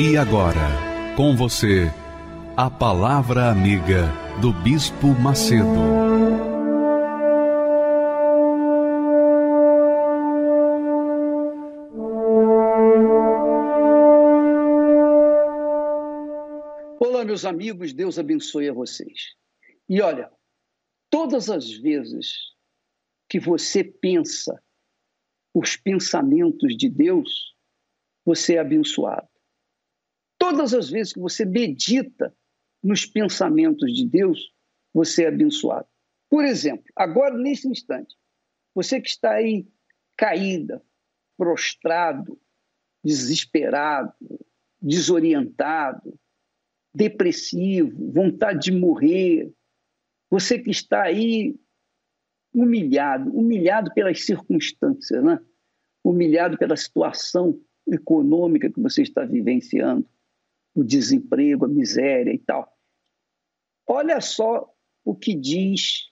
[0.00, 0.60] E agora,
[1.16, 1.90] com você,
[2.56, 4.06] a Palavra Amiga
[4.40, 5.66] do Bispo Macedo.
[17.00, 19.34] Olá, meus amigos, Deus abençoe a vocês.
[19.88, 20.30] E olha,
[21.10, 22.34] todas as vezes
[23.28, 24.62] que você pensa
[25.52, 27.52] os pensamentos de Deus,
[28.24, 29.28] você é abençoado.
[30.50, 32.34] Todas as vezes que você medita
[32.82, 34.50] nos pensamentos de Deus,
[34.94, 35.86] você é abençoado.
[36.30, 38.16] Por exemplo, agora nesse instante,
[38.74, 39.68] você que está aí
[40.16, 40.82] caída,
[41.36, 42.40] prostrado,
[43.04, 44.10] desesperado,
[44.80, 46.18] desorientado,
[46.94, 49.52] depressivo, vontade de morrer,
[50.30, 51.60] você que está aí
[52.54, 55.38] humilhado, humilhado pelas circunstâncias, né?
[56.02, 60.08] humilhado pela situação econômica que você está vivenciando,
[60.78, 62.72] o desemprego, a miséria e tal.
[63.84, 64.72] Olha só
[65.04, 66.08] o que diz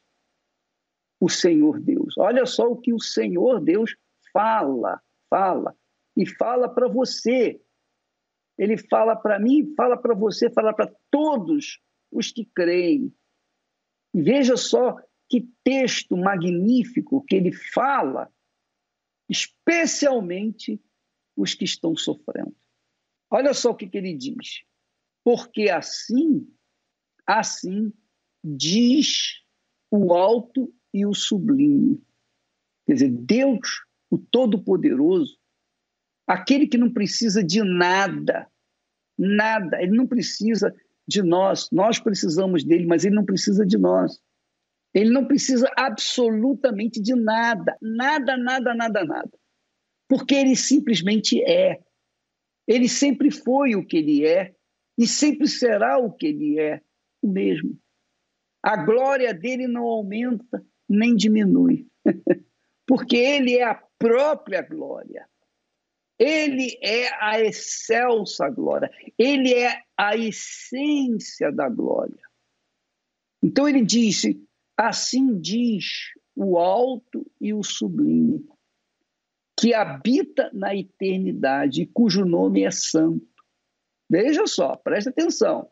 [1.21, 2.19] o Senhor Deus.
[2.19, 3.95] Olha só o que o Senhor Deus
[4.33, 5.01] fala,
[5.31, 5.77] fala
[6.17, 7.63] e fala para você.
[8.59, 13.15] Ele fala para mim, fala para você, fala para todos os que creem.
[14.13, 14.97] E veja só
[15.29, 18.33] que texto magnífico que ele fala,
[19.29, 20.83] especialmente
[21.37, 22.57] os que estão sofrendo.
[23.31, 24.63] Olha só o que, que ele diz.
[25.25, 26.47] Porque assim,
[27.27, 27.93] assim
[28.45, 29.43] diz
[29.91, 32.01] o alto e o sublime.
[32.87, 35.37] Quer dizer, Deus, o Todo-Poderoso,
[36.27, 38.49] aquele que não precisa de nada,
[39.19, 40.75] nada, ele não precisa
[41.07, 44.21] de nós, nós precisamos dele, mas ele não precisa de nós.
[44.95, 49.31] Ele não precisa absolutamente de nada, nada, nada, nada, nada.
[50.09, 51.81] Porque ele simplesmente é.
[52.67, 54.55] Ele sempre foi o que ele é
[54.99, 56.81] e sempre será o que ele é,
[57.23, 57.79] o mesmo.
[58.63, 61.87] A glória dele não aumenta nem diminui,
[62.87, 65.29] porque ele é a própria glória.
[66.19, 72.23] Ele é a excelsa glória, ele é a essência da glória.
[73.43, 74.43] Então ele disse:
[74.77, 75.85] assim diz
[76.35, 78.47] o alto e o sublime
[79.59, 83.27] que habita na eternidade cujo nome é santo.
[84.09, 85.71] Veja só, preste atenção.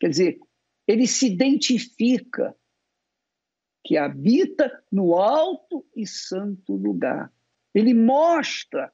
[0.00, 0.40] Quer dizer,
[0.86, 2.54] ele se identifica
[3.84, 7.32] que habita no alto e santo lugar.
[7.72, 8.92] Ele mostra,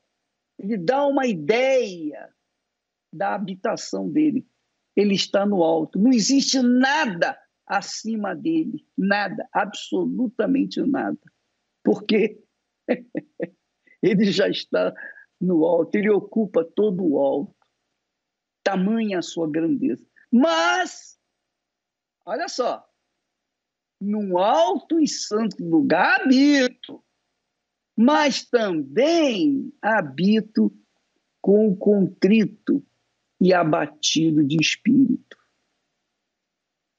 [0.58, 2.32] ele dá uma ideia
[3.12, 4.46] da habitação dele.
[4.94, 5.98] Ele está no alto.
[5.98, 11.18] Não existe nada acima dele, nada, absolutamente nada.
[11.82, 12.42] Porque
[14.02, 14.92] ele já está
[15.40, 17.54] no alto, ele ocupa todo o alto.
[18.62, 20.04] Tamanha a sua grandeza.
[20.30, 21.18] Mas,
[22.24, 22.88] olha só,
[24.00, 27.04] num alto e santo lugar habito,
[27.96, 30.76] mas também habito
[31.40, 32.84] com contrito
[33.40, 35.36] e abatido de espírito.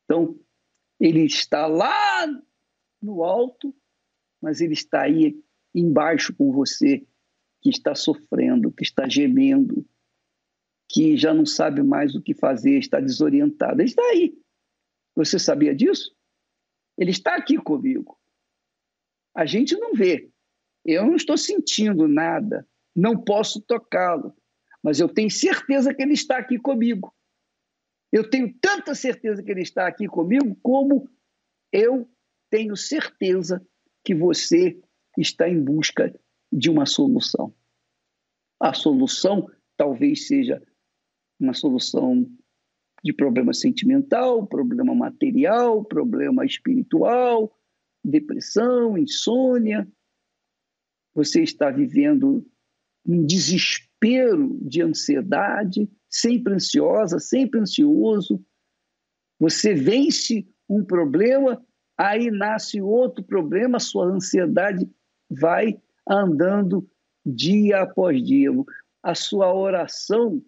[0.03, 0.39] Então,
[0.99, 2.27] ele está lá
[3.01, 3.75] no alto,
[4.41, 5.41] mas ele está aí
[5.73, 7.05] embaixo com você,
[7.61, 9.85] que está sofrendo, que está gemendo,
[10.89, 13.81] que já não sabe mais o que fazer, está desorientado.
[13.81, 14.37] Ele está aí.
[15.15, 16.15] Você sabia disso?
[16.97, 18.19] Ele está aqui comigo.
[19.35, 20.29] A gente não vê.
[20.85, 24.35] Eu não estou sentindo nada, não posso tocá-lo,
[24.83, 27.15] mas eu tenho certeza que ele está aqui comigo.
[28.11, 31.09] Eu tenho tanta certeza que ele está aqui comigo, como
[31.71, 32.07] eu
[32.49, 33.65] tenho certeza
[34.03, 34.79] que você
[35.17, 36.13] está em busca
[36.51, 37.53] de uma solução.
[38.59, 40.61] A solução talvez seja
[41.39, 42.29] uma solução
[43.03, 47.53] de problema sentimental, problema material, problema espiritual,
[48.03, 49.87] depressão, insônia.
[51.13, 52.45] Você está vivendo
[53.05, 58.43] um desespero de ansiedade, sempre ansiosa, sempre ansioso.
[59.39, 61.61] Você vence um problema,
[61.97, 64.89] aí nasce outro problema, sua ansiedade
[65.33, 66.87] vai andando
[67.25, 68.49] dia após dia.
[69.01, 70.43] a sua oração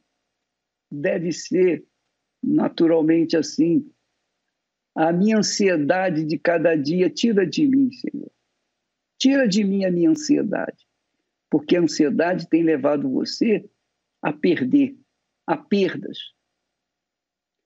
[0.92, 1.86] deve ser
[2.42, 3.90] naturalmente assim.
[4.96, 8.32] A minha ansiedade de cada dia, tira de mim, Senhor.
[9.18, 10.86] Tira de mim a minha ansiedade.
[11.50, 13.70] Porque a ansiedade tem levado você
[14.22, 14.98] a perder,
[15.46, 16.18] a perdas.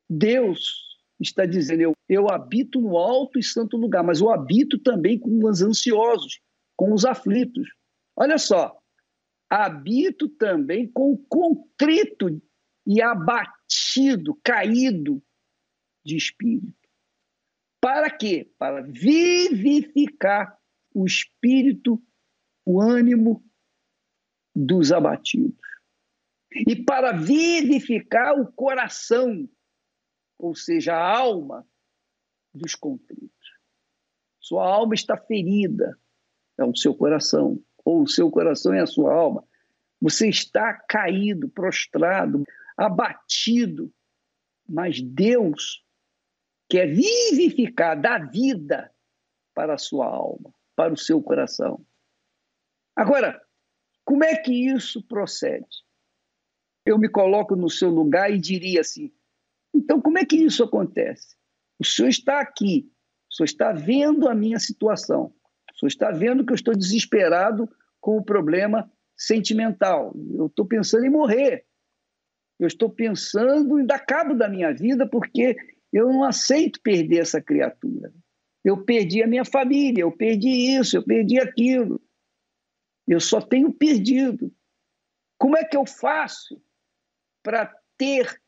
[0.10, 5.20] Deus está dizendo: eu, eu habito no alto e santo lugar, mas eu habito também
[5.20, 6.40] com os ansiosos,
[6.80, 7.68] com os aflitos.
[8.16, 8.82] Olha só,
[9.50, 12.42] habito também com o contrito
[12.88, 15.22] e abatido, caído
[16.06, 16.74] de espírito.
[17.82, 18.50] Para quê?
[18.58, 20.58] Para vivificar
[20.96, 22.02] o espírito,
[22.66, 23.44] o ânimo
[24.56, 25.60] dos abatidos.
[26.66, 29.50] E para vivificar o coração,
[30.38, 31.68] ou seja, a alma
[32.54, 33.50] dos contritos.
[34.40, 36.00] Sua alma está ferida,
[36.60, 39.44] é o seu coração, ou o seu coração é a sua alma.
[40.02, 42.44] Você está caído, prostrado,
[42.78, 43.92] abatido,
[44.68, 45.84] mas Deus
[46.70, 48.92] quer vivificar, dar vida
[49.54, 51.84] para a sua alma, para o seu coração.
[52.96, 53.42] Agora,
[54.06, 55.68] como é que isso procede?
[56.86, 59.12] Eu me coloco no seu lugar e diria assim:
[59.74, 61.36] então, como é que isso acontece?
[61.80, 62.92] O senhor está aqui,
[63.30, 65.34] o senhor está vendo a minha situação,
[65.80, 71.10] senhor está vendo que eu estou desesperado com o problema sentimental, eu estou pensando em
[71.10, 71.66] morrer,
[72.60, 75.56] eu estou pensando em dar cabo da minha vida porque
[75.92, 78.14] eu não aceito perder essa criatura.
[78.64, 82.02] Eu perdi a minha família, eu perdi isso, eu perdi aquilo.
[83.08, 84.54] Eu só tenho perdido.
[85.38, 86.62] Como é que eu faço
[87.42, 88.40] para ter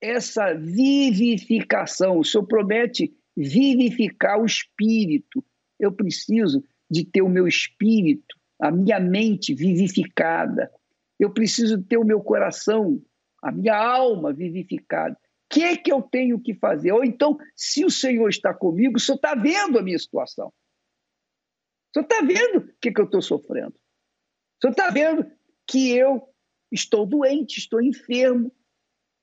[0.00, 2.18] essa vivificação?
[2.18, 5.44] O Senhor promete vivificar o espírito.
[5.78, 10.70] Eu preciso de ter o meu espírito, a minha mente vivificada.
[11.18, 13.02] Eu preciso ter o meu coração
[13.42, 15.14] a minha alma vivificada.
[15.14, 15.18] O
[15.54, 16.92] que, que eu tenho que fazer?
[16.92, 20.46] Ou então, se o Senhor está comigo, o Senhor está vendo a minha situação.
[20.46, 23.74] O Senhor está vendo o que, que eu estou sofrendo.
[23.74, 25.30] O Senhor está vendo
[25.66, 26.22] que eu
[26.70, 28.50] estou doente, estou enfermo.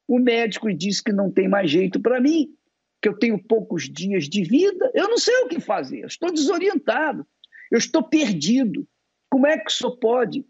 [0.07, 2.55] O médico diz que não tem mais jeito para mim,
[3.01, 4.91] que eu tenho poucos dias de vida.
[4.93, 7.25] Eu não sei o que fazer, eu estou desorientado,
[7.71, 8.87] eu estou perdido.
[9.29, 10.45] Como é que o senhor pode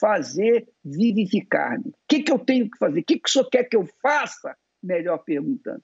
[0.00, 1.90] fazer vivificar-me.
[1.90, 3.00] O que, que eu tenho que fazer?
[3.00, 4.56] O que, que o senhor quer que eu faça?
[4.82, 5.78] Melhor perguntando.
[5.78, 5.82] O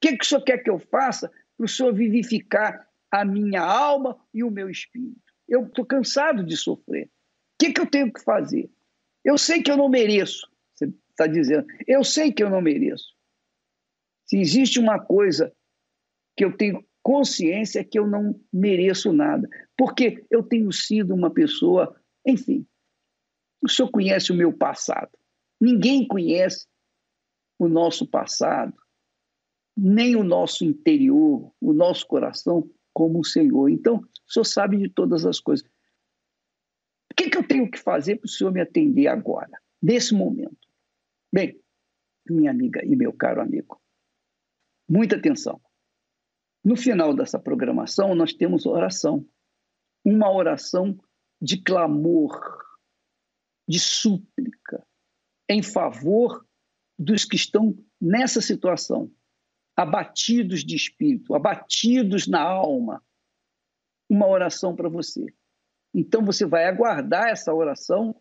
[0.00, 4.18] que, que o senhor quer que eu faça para o senhor vivificar a minha alma
[4.32, 5.20] e o meu espírito?
[5.48, 7.06] Eu estou cansado de sofrer.
[7.06, 7.10] O
[7.58, 8.70] que, que eu tenho que fazer?
[9.24, 11.66] Eu sei que eu não mereço, você está dizendo.
[11.86, 13.13] Eu sei que eu não mereço.
[14.26, 15.52] Se existe uma coisa
[16.36, 21.30] que eu tenho consciência é que eu não mereço nada, porque eu tenho sido uma
[21.30, 21.94] pessoa,
[22.26, 22.66] enfim,
[23.62, 25.10] o senhor conhece o meu passado.
[25.60, 26.66] Ninguém conhece
[27.58, 28.74] o nosso passado,
[29.76, 33.68] nem o nosso interior, o nosso coração, como o Senhor.
[33.68, 35.66] Então, o senhor sabe de todas as coisas.
[37.10, 40.56] O que, que eu tenho que fazer para o senhor me atender agora, nesse momento?
[41.32, 41.60] Bem,
[42.28, 43.80] minha amiga e meu caro amigo,
[44.88, 45.60] muita atenção.
[46.64, 49.26] No final dessa programação, nós temos oração.
[50.04, 50.98] Uma oração
[51.40, 52.64] de clamor
[53.68, 54.86] de súplica
[55.48, 56.46] em favor
[56.98, 59.10] dos que estão nessa situação,
[59.76, 63.02] abatidos de espírito, abatidos na alma.
[64.08, 65.26] Uma oração para você.
[65.94, 68.14] Então você vai aguardar essa oração,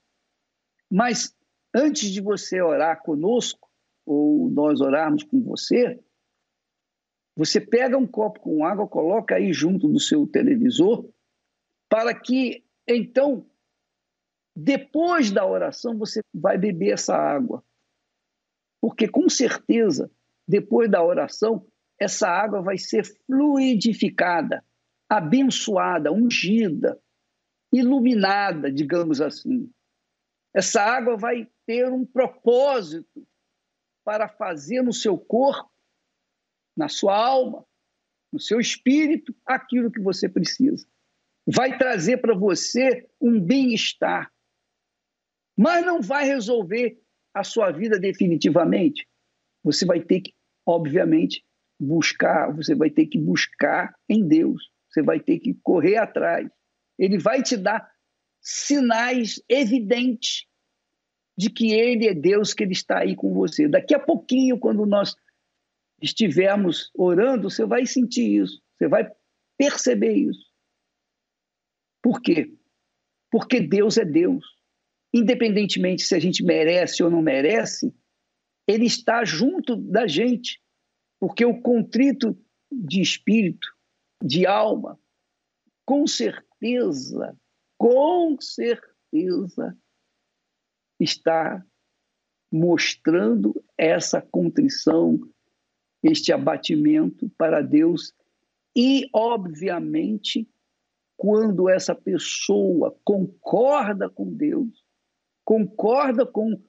[0.90, 1.36] mas
[1.76, 3.70] antes de você orar conosco,
[4.06, 6.02] ou nós orarmos com você,
[7.36, 11.10] você pega um copo com água, coloca aí junto do seu televisor,
[11.90, 13.46] para que então
[14.56, 17.64] depois da oração, você vai beber essa água.
[18.80, 20.12] Porque, com certeza,
[20.48, 21.66] depois da oração,
[22.00, 24.64] essa água vai ser fluidificada,
[25.10, 27.02] abençoada, ungida,
[27.74, 29.72] iluminada, digamos assim.
[30.54, 33.26] Essa água vai ter um propósito
[34.06, 35.72] para fazer no seu corpo,
[36.76, 37.66] na sua alma,
[38.32, 40.88] no seu espírito, aquilo que você precisa.
[41.46, 44.32] Vai trazer para você um bem-estar,
[45.58, 47.00] mas não vai resolver
[47.34, 49.08] a sua vida definitivamente.
[49.64, 50.34] Você vai ter que,
[50.66, 51.44] obviamente,
[51.80, 56.50] buscar, você vai ter que buscar em Deus, você vai ter que correr atrás.
[56.98, 57.90] Ele vai te dar
[58.42, 60.46] sinais evidentes
[61.38, 63.68] de que Ele é Deus, que Ele está aí com você.
[63.68, 65.16] Daqui a pouquinho, quando nós
[66.04, 69.10] estivermos orando, você vai sentir isso, você vai
[69.58, 70.52] perceber isso.
[72.04, 72.54] Por quê?
[73.32, 74.46] Porque Deus é Deus.
[75.16, 77.94] independentemente se a gente merece ou não merece,
[78.68, 80.60] ele está junto da gente,
[81.20, 82.36] porque o contrito
[82.72, 83.68] de espírito,
[84.24, 85.00] de alma,
[85.86, 87.38] com certeza,
[87.78, 89.78] com certeza,
[91.00, 91.64] está
[92.52, 95.20] mostrando essa contrição,
[96.04, 98.14] este abatimento para Deus.
[98.76, 100.50] E, obviamente,
[101.16, 104.84] quando essa pessoa concorda com Deus,
[105.46, 106.62] concorda com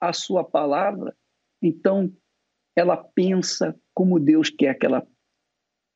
[0.00, 1.16] a sua palavra,
[1.60, 2.10] então
[2.74, 5.06] ela pensa como Deus quer que ela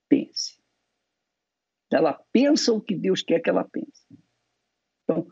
[0.09, 0.61] pense.
[1.91, 4.07] Ela pensa o que Deus quer que ela pense.
[5.05, 5.29] Então,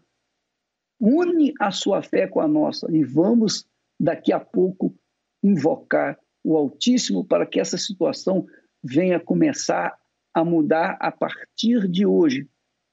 [1.00, 4.95] une a sua fé com a nossa e vamos daqui a pouco
[5.43, 8.47] invocar o Altíssimo para que essa situação
[8.82, 9.97] venha começar
[10.32, 12.49] a mudar a partir de hoje,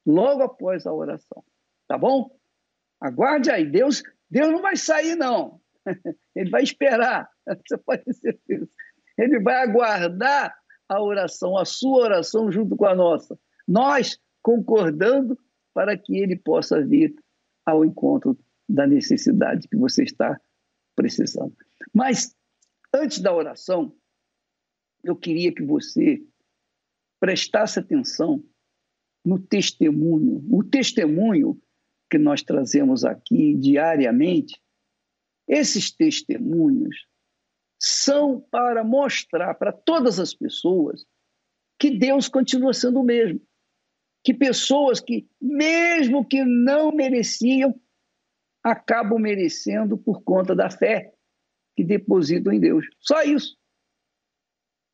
[0.05, 1.43] logo após a oração.
[1.87, 2.29] Tá bom?
[2.99, 5.61] Aguarde aí, Deus, Deus não vai sair não.
[6.35, 7.29] Ele vai esperar,
[7.67, 8.67] você pode ter certeza.
[9.17, 10.53] Ele vai aguardar
[10.89, 13.37] a oração, a sua oração junto com a nossa.
[13.67, 15.37] Nós concordando
[15.73, 17.13] para que ele possa vir
[17.65, 18.37] ao encontro
[18.69, 20.39] da necessidade que você está
[20.95, 21.53] precisando.
[21.93, 22.35] Mas
[22.93, 23.95] antes da oração,
[25.03, 26.21] eu queria que você
[27.19, 28.43] prestasse atenção
[29.23, 30.45] no testemunho.
[30.49, 31.59] O testemunho
[32.09, 34.61] que nós trazemos aqui diariamente,
[35.47, 37.07] esses testemunhos
[37.79, 41.05] são para mostrar para todas as pessoas
[41.79, 43.41] que Deus continua sendo o mesmo.
[44.23, 47.79] Que pessoas que, mesmo que não mereciam,
[48.63, 51.13] acabam merecendo por conta da fé
[51.77, 52.87] que depositam em Deus.
[52.99, 53.55] Só isso.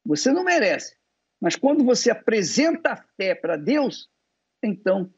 [0.06, 0.98] Você não merece.
[1.42, 4.10] Mas quando você apresenta a fé para Deus,
[4.62, 5.10] então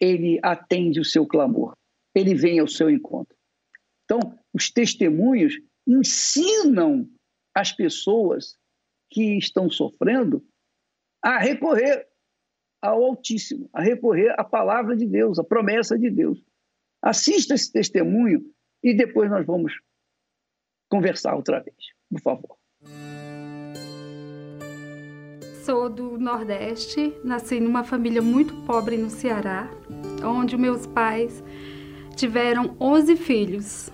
[0.00, 1.72] ele atende o seu clamor.
[2.14, 3.36] Ele vem ao seu encontro.
[4.04, 5.54] Então, os testemunhos
[5.86, 7.10] ensinam
[7.54, 8.56] as pessoas
[9.10, 10.44] que estão sofrendo
[11.22, 12.08] a recorrer
[12.80, 16.42] ao Altíssimo, a recorrer à palavra de Deus, à promessa de Deus.
[17.02, 18.48] Assista esse testemunho
[18.82, 19.74] e depois nós vamos
[20.90, 21.76] conversar outra vez,
[22.10, 22.56] por favor.
[25.64, 29.70] Sou do Nordeste, nasci numa família muito pobre no Ceará,
[30.24, 31.42] onde meus pais
[32.16, 33.90] tiveram 11 filhos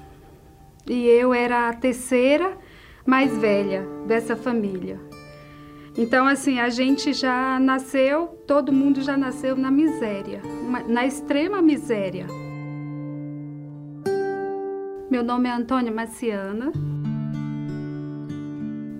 [0.88, 2.56] e eu era a terceira
[3.04, 4.98] mais velha dessa família.
[5.98, 10.42] Então, assim, a gente já nasceu, todo mundo já nasceu na miséria,
[10.88, 12.26] na extrema miséria.
[15.08, 16.72] Meu nome é Antônia Maciana.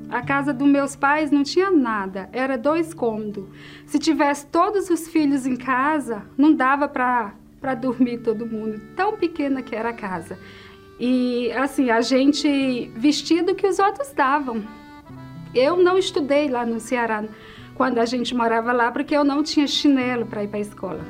[0.08, 3.44] A casa dos meus pais não tinha nada, era dois cômodos.
[3.86, 7.34] Se tivesse todos os filhos em casa, não dava para
[7.75, 10.38] dormir todo mundo, tão pequena que era a casa.
[11.00, 14.62] E assim, a gente vestia do que os outros davam.
[15.52, 17.25] Eu não estudei lá no Ceará
[17.75, 21.00] quando a gente morava lá porque eu não tinha chinelo para ir para a escola.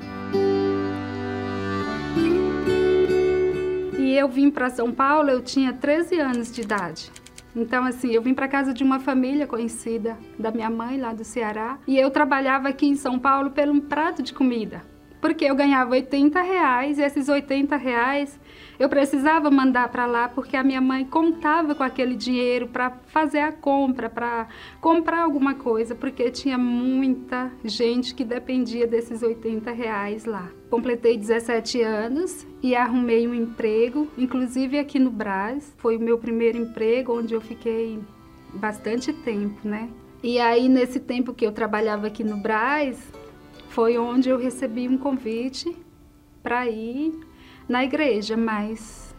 [4.07, 7.11] E eu vim para São Paulo, eu tinha 13 anos de idade.
[7.57, 11.25] Então, assim, eu vim para casa de uma família conhecida da minha mãe lá do
[11.25, 14.85] Ceará e eu trabalhava aqui em São Paulo pelo um prato de comida.
[15.21, 18.39] Porque eu ganhava 80 reais e esses 80 reais
[18.78, 23.40] eu precisava mandar para lá porque a minha mãe contava com aquele dinheiro para fazer
[23.40, 24.49] a compra, para
[24.80, 30.50] comprar alguma coisa, porque tinha muita gente que dependia desses 80 reais lá.
[30.68, 35.73] Completei 17 anos e arrumei um emprego, inclusive aqui no Brás.
[35.78, 37.99] Foi o meu primeiro emprego, onde eu fiquei
[38.52, 39.88] bastante tempo, né?
[40.23, 43.12] E aí, nesse tempo que eu trabalhava aqui no Brás,
[43.68, 45.76] foi onde eu recebi um convite
[46.42, 47.12] para ir
[47.69, 49.15] na igreja, mas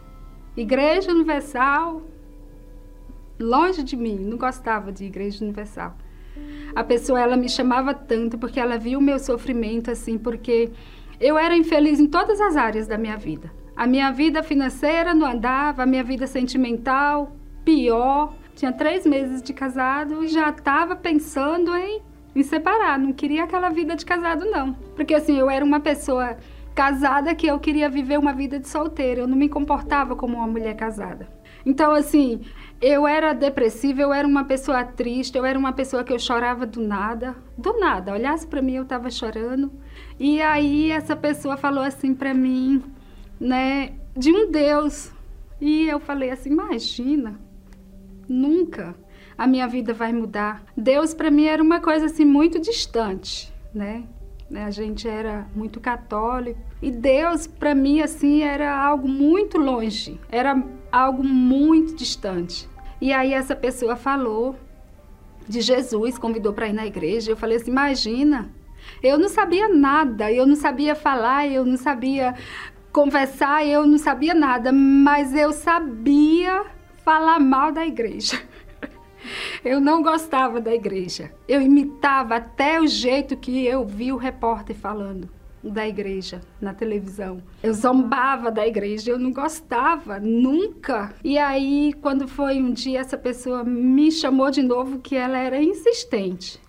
[0.56, 2.02] Igreja Universal,
[3.38, 5.96] longe de mim, não gostava de Igreja Universal.
[6.74, 10.70] A pessoa ela me chamava tanto porque ela viu o meu sofrimento assim, porque
[11.20, 13.52] eu era infeliz em todas as áreas da minha vida.
[13.76, 18.34] A minha vida financeira não andava, a minha vida sentimental, pior.
[18.54, 22.02] Tinha três meses de casado e já estava pensando em,
[22.34, 22.98] em separar.
[22.98, 24.72] Não queria aquela vida de casado, não.
[24.96, 26.36] Porque assim, eu era uma pessoa
[26.78, 29.22] casada que eu queria viver uma vida de solteira.
[29.22, 31.26] Eu não me comportava como uma mulher casada.
[31.66, 32.42] Então, assim,
[32.80, 36.64] eu era depressiva, eu era uma pessoa triste, eu era uma pessoa que eu chorava
[36.64, 38.12] do nada, do nada.
[38.12, 39.72] Olhasse para mim, eu estava chorando.
[40.20, 42.80] E aí essa pessoa falou assim para mim,
[43.40, 45.10] né, de um Deus.
[45.60, 47.40] E eu falei assim: imagina,
[48.28, 48.94] nunca
[49.36, 50.62] a minha vida vai mudar.
[50.76, 54.04] Deus para mim era uma coisa assim muito distante, né?
[54.50, 54.64] Né?
[54.64, 60.62] A gente era muito católico e Deus para mim assim era algo muito longe, era
[60.90, 62.68] algo muito distante.
[63.00, 64.56] E aí essa pessoa falou
[65.48, 67.30] de Jesus, convidou para ir na igreja.
[67.30, 68.50] Eu falei assim: imagina,
[69.02, 72.34] eu não sabia nada, eu não sabia falar, eu não sabia
[72.92, 76.64] conversar, eu não sabia nada, mas eu sabia
[77.04, 78.40] falar mal da igreja.
[79.64, 81.32] Eu não gostava da igreja.
[81.46, 85.28] Eu imitava até o jeito que eu vi o repórter falando
[85.62, 87.42] da igreja na televisão.
[87.62, 91.14] Eu zombava da igreja, eu não gostava, nunca.
[91.22, 95.62] E aí, quando foi um dia, essa pessoa me chamou de novo, que ela era
[95.62, 96.60] insistente.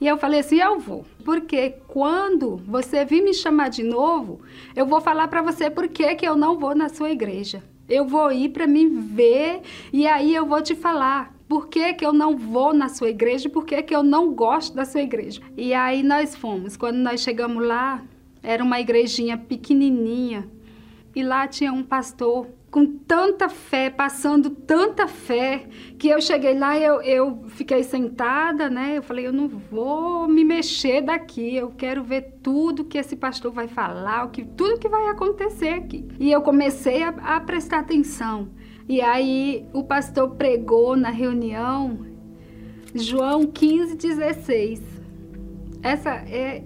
[0.00, 1.04] E eu falei assim: eu vou.
[1.24, 4.40] Porque quando você vir me chamar de novo,
[4.74, 7.62] eu vou falar para você por que, que eu não vou na sua igreja.
[7.88, 9.62] Eu vou ir para me ver
[9.92, 13.48] e aí eu vou te falar por que, que eu não vou na sua igreja,
[13.48, 15.40] por que, que eu não gosto da sua igreja.
[15.56, 16.76] E aí nós fomos.
[16.76, 18.02] Quando nós chegamos lá,
[18.42, 20.48] era uma igrejinha pequenininha
[21.14, 25.66] e lá tinha um pastor com tanta fé, passando tanta fé,
[25.98, 28.98] que eu cheguei lá, eu, eu fiquei sentada, né?
[28.98, 33.50] Eu falei, eu não vou me mexer daqui, eu quero ver tudo que esse pastor
[33.50, 36.06] vai falar, o que, tudo que vai acontecer aqui.
[36.20, 38.50] E eu comecei a, a prestar atenção.
[38.88, 42.06] E aí o pastor pregou na reunião
[42.94, 44.82] João 15, 16.
[45.82, 46.62] Essa é,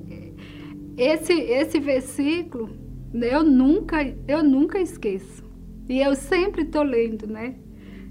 [0.96, 2.70] esse, esse versículo
[3.14, 3.96] eu nunca,
[4.28, 5.42] eu nunca esqueço.
[5.88, 7.56] E eu sempre estou lendo, né?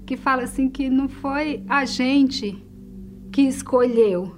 [0.04, 2.62] Que fala assim que não foi a gente
[3.32, 4.34] que escolheu,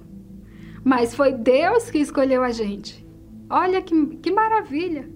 [0.83, 3.05] mas foi Deus que escolheu a gente.
[3.49, 5.09] Olha que, que maravilha!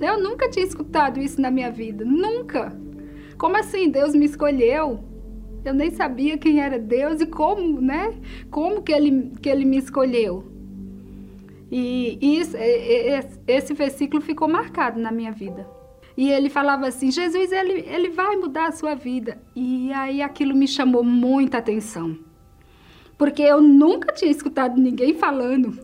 [0.00, 2.72] Eu nunca tinha escutado isso na minha vida, nunca.
[3.38, 5.00] Como assim Deus me escolheu?
[5.64, 8.14] Eu nem sabia quem era Deus e como, né?
[8.50, 10.44] Como que ele, que ele me escolheu.
[11.70, 12.56] E isso,
[13.46, 15.66] esse versículo ficou marcado na minha vida.
[16.16, 19.40] E ele falava assim: Jesus, ele, ele vai mudar a sua vida.
[19.56, 22.16] E aí aquilo me chamou muita atenção.
[23.16, 25.78] Porque eu nunca tinha escutado ninguém falando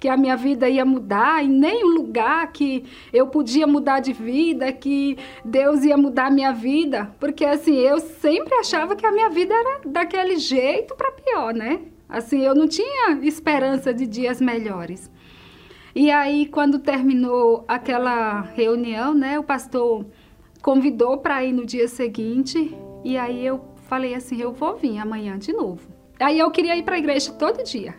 [0.00, 4.72] que a minha vida ia mudar, em nenhum lugar que eu podia mudar de vida,
[4.72, 7.14] que Deus ia mudar a minha vida.
[7.20, 11.80] Porque assim, eu sempre achava que a minha vida era daquele jeito para pior, né?
[12.08, 15.10] Assim, eu não tinha esperança de dias melhores.
[15.94, 20.06] E aí, quando terminou aquela reunião, né, o pastor
[20.62, 22.74] convidou para ir no dia seguinte.
[23.04, 25.82] E aí eu falei assim: eu vou vir amanhã de novo.
[26.18, 27.94] Aí eu queria ir para a igreja todo dia.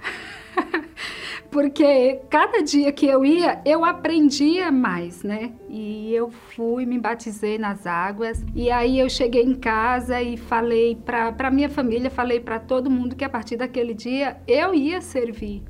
[1.51, 5.51] Porque cada dia que eu ia, eu aprendia mais, né?
[5.69, 8.43] E eu fui, me batizei nas águas.
[8.55, 13.17] E aí eu cheguei em casa e falei para minha família, falei para todo mundo
[13.17, 15.61] que a partir daquele dia eu ia servir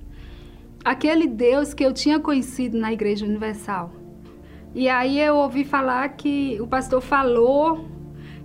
[0.83, 3.91] aquele Deus que eu tinha conhecido na Igreja Universal.
[4.73, 7.85] E aí eu ouvi falar que o pastor falou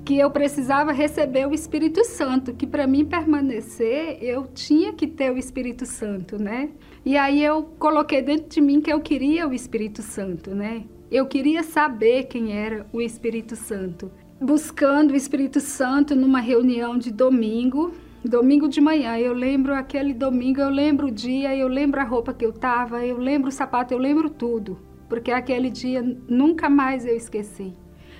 [0.05, 5.33] que eu precisava receber o Espírito Santo, que para mim permanecer, eu tinha que ter
[5.33, 6.71] o Espírito Santo, né?
[7.07, 10.83] E aí eu coloquei dentro de mim que eu queria o Espírito Santo, né?
[11.09, 14.11] Eu queria saber quem era o Espírito Santo.
[14.41, 20.61] Buscando o Espírito Santo numa reunião de domingo, Domingo de manhã, eu lembro aquele domingo,
[20.61, 23.95] eu lembro o dia, eu lembro a roupa que eu tava, eu lembro o sapato,
[23.95, 24.77] eu lembro tudo.
[25.09, 27.73] Porque aquele dia nunca mais eu esqueci.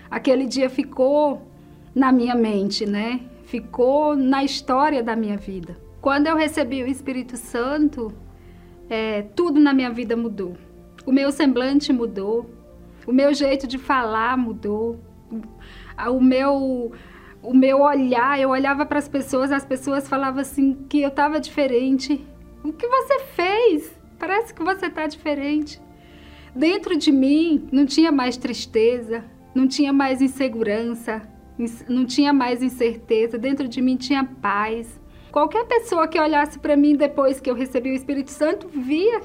[0.09, 1.43] Aquele dia ficou
[1.93, 3.21] na minha mente, né?
[3.47, 5.77] Ficou na história da minha vida.
[6.01, 8.13] Quando eu recebi o Espírito Santo,
[8.89, 10.57] é, tudo na minha vida mudou.
[11.05, 12.51] O meu semblante mudou,
[13.07, 15.01] o meu jeito de falar mudou,
[16.09, 16.93] o meu
[17.43, 21.39] o meu olhar, eu olhava para as pessoas, as pessoas falavam assim que eu estava
[21.39, 22.27] diferente.
[22.65, 23.97] O que você fez?
[24.19, 25.81] Parece que você está diferente.
[26.55, 31.23] Dentro de mim não tinha mais tristeza, não tinha mais insegurança,
[31.89, 33.39] não tinha mais incerteza.
[33.39, 35.01] Dentro de mim tinha paz.
[35.31, 39.21] Qualquer pessoa que olhasse para mim depois que eu recebi o Espírito Santo via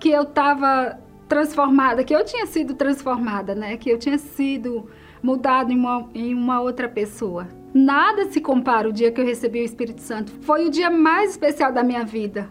[0.00, 3.76] que eu estava transformada, que eu tinha sido transformada, né?
[3.76, 4.88] Que eu tinha sido
[5.22, 7.48] mudado em uma, em uma outra pessoa.
[7.74, 10.32] Nada se compara o dia que eu recebi o Espírito Santo.
[10.42, 12.48] Foi o dia mais especial da minha vida.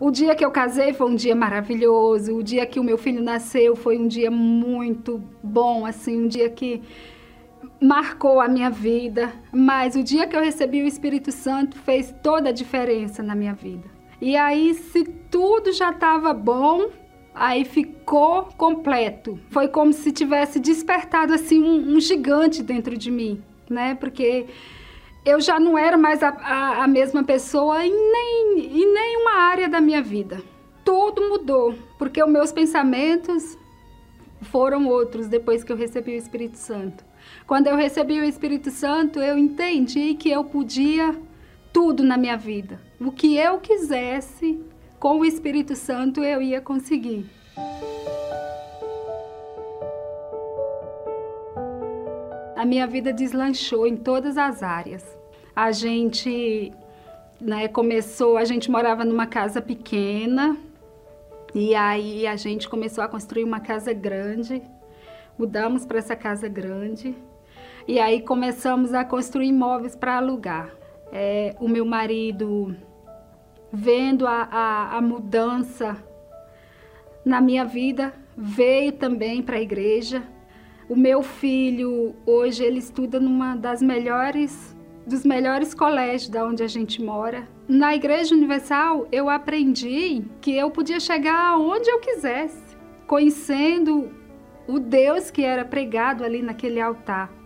[0.00, 2.36] O dia que eu casei foi um dia maravilhoso.
[2.36, 6.48] O dia que o meu filho nasceu foi um dia muito bom, assim, um dia
[6.48, 6.82] que
[7.80, 9.32] marcou a minha vida.
[9.52, 13.54] Mas o dia que eu recebi o Espírito Santo fez toda a diferença na minha
[13.54, 13.88] vida.
[14.20, 16.90] E aí, se tudo já estava bom,
[17.34, 19.38] aí ficou completo.
[19.50, 23.94] Foi como se tivesse despertado assim um, um gigante dentro de mim, né?
[23.94, 24.46] Porque
[25.24, 29.68] eu já não era mais a, a, a mesma pessoa em, nem, em nenhuma área
[29.68, 30.42] da minha vida.
[30.84, 33.56] Tudo mudou, porque os meus pensamentos
[34.42, 37.07] foram outros depois que eu recebi o Espírito Santo.
[37.48, 41.18] Quando eu recebi o Espírito Santo, eu entendi que eu podia
[41.72, 42.78] tudo na minha vida.
[43.00, 44.62] O que eu quisesse,
[45.00, 47.24] com o Espírito Santo, eu ia conseguir.
[52.54, 55.18] A minha vida deslanchou em todas as áreas.
[55.56, 56.70] A gente
[57.40, 60.54] né, começou, a gente morava numa casa pequena,
[61.54, 64.60] e aí a gente começou a construir uma casa grande.
[65.38, 67.16] Mudamos para essa casa grande.
[67.88, 70.70] E aí começamos a construir imóveis para alugar.
[71.10, 72.76] É, o meu marido,
[73.72, 75.96] vendo a, a, a mudança
[77.24, 80.22] na minha vida, veio também para a igreja.
[80.86, 86.68] O meu filho, hoje, ele estuda numa das melhores dos melhores colégios da onde a
[86.68, 87.48] gente mora.
[87.66, 94.12] Na Igreja Universal, eu aprendi que eu podia chegar aonde eu quisesse, conhecendo
[94.66, 97.37] o Deus que era pregado ali naquele altar.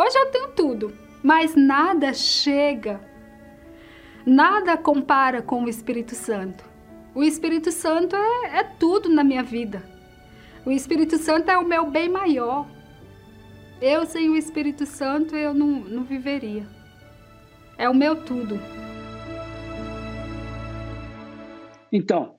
[0.00, 3.00] Hoje eu tenho tudo, mas nada chega,
[4.24, 6.64] nada compara com o Espírito Santo.
[7.16, 9.82] O Espírito Santo é, é tudo na minha vida.
[10.64, 12.64] O Espírito Santo é o meu bem maior.
[13.82, 16.64] Eu sem o Espírito Santo eu não, não viveria.
[17.76, 18.54] É o meu tudo.
[21.90, 22.38] Então,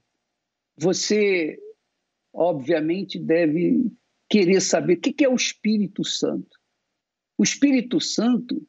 [0.78, 1.60] você
[2.34, 3.91] obviamente deve
[4.30, 6.59] querer saber o que é o Espírito Santo.
[7.39, 8.62] O Espírito Santo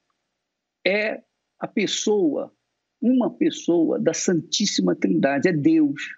[0.87, 1.25] é
[1.59, 2.55] a pessoa,
[3.03, 6.15] uma pessoa da Santíssima Trindade, é Deus.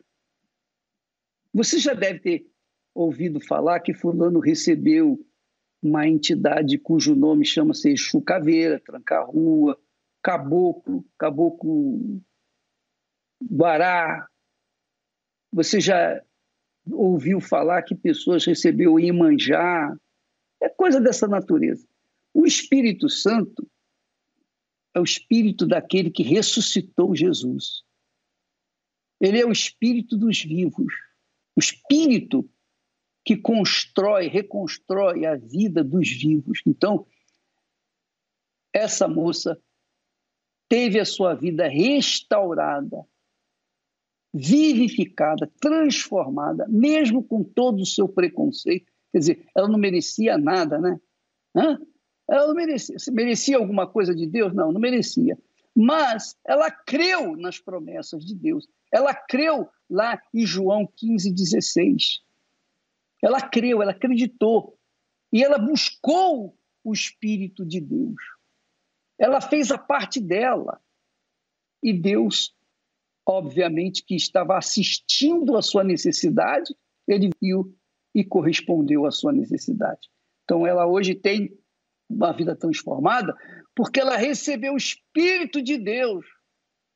[1.54, 2.46] Você já deve ter
[2.94, 5.18] ouvido falar que Fulano recebeu
[5.82, 9.80] uma entidade cujo nome chama-se Exu Caveira, Tranca-Rua,
[10.22, 12.22] caboclo, caboclo
[13.42, 14.28] guará.
[15.50, 16.22] Você já
[16.90, 19.96] ouviu falar que pessoas recebeu Imanjá?
[20.60, 21.90] É coisa dessa natureza.
[22.34, 23.68] O Espírito Santo
[24.94, 27.82] é o espírito daquele que ressuscitou Jesus.
[29.20, 30.92] Ele é o espírito dos vivos,
[31.56, 32.48] o espírito
[33.24, 36.60] que constrói, reconstrói a vida dos vivos.
[36.66, 37.06] Então,
[38.72, 39.60] essa moça
[40.68, 43.06] teve a sua vida restaurada,
[44.34, 48.90] vivificada, transformada, mesmo com todo o seu preconceito.
[49.12, 50.98] Quer dizer, ela não merecia nada, né?
[51.54, 51.78] Hã?
[52.28, 52.96] Ela merecia.
[53.12, 54.54] Merecia alguma coisa de Deus?
[54.54, 55.38] Não, não merecia.
[55.74, 58.68] Mas ela creu nas promessas de Deus.
[58.92, 62.22] Ela creu lá em João 15, 16.
[63.22, 64.78] Ela creu, ela acreditou.
[65.32, 68.20] E ela buscou o Espírito de Deus.
[69.18, 70.80] Ela fez a parte dela.
[71.82, 72.54] E Deus,
[73.26, 76.74] obviamente, que estava assistindo à sua necessidade,
[77.08, 77.74] ele viu
[78.14, 80.10] e correspondeu à sua necessidade.
[80.44, 81.56] Então, ela hoje tem
[82.14, 83.34] uma vida transformada
[83.74, 86.26] porque ela recebeu o Espírito de Deus.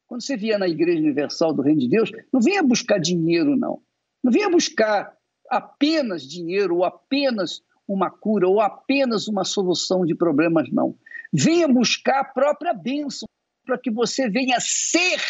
[0.07, 3.83] Quando você vier na Igreja Universal do Reino de Deus, não venha buscar dinheiro, não.
[4.23, 5.17] Não venha buscar
[5.51, 10.97] apenas dinheiro ou apenas uma cura ou apenas uma solução de problemas, não.
[11.33, 13.29] Venha buscar a própria bênção,
[13.65, 15.21] para que você venha ser,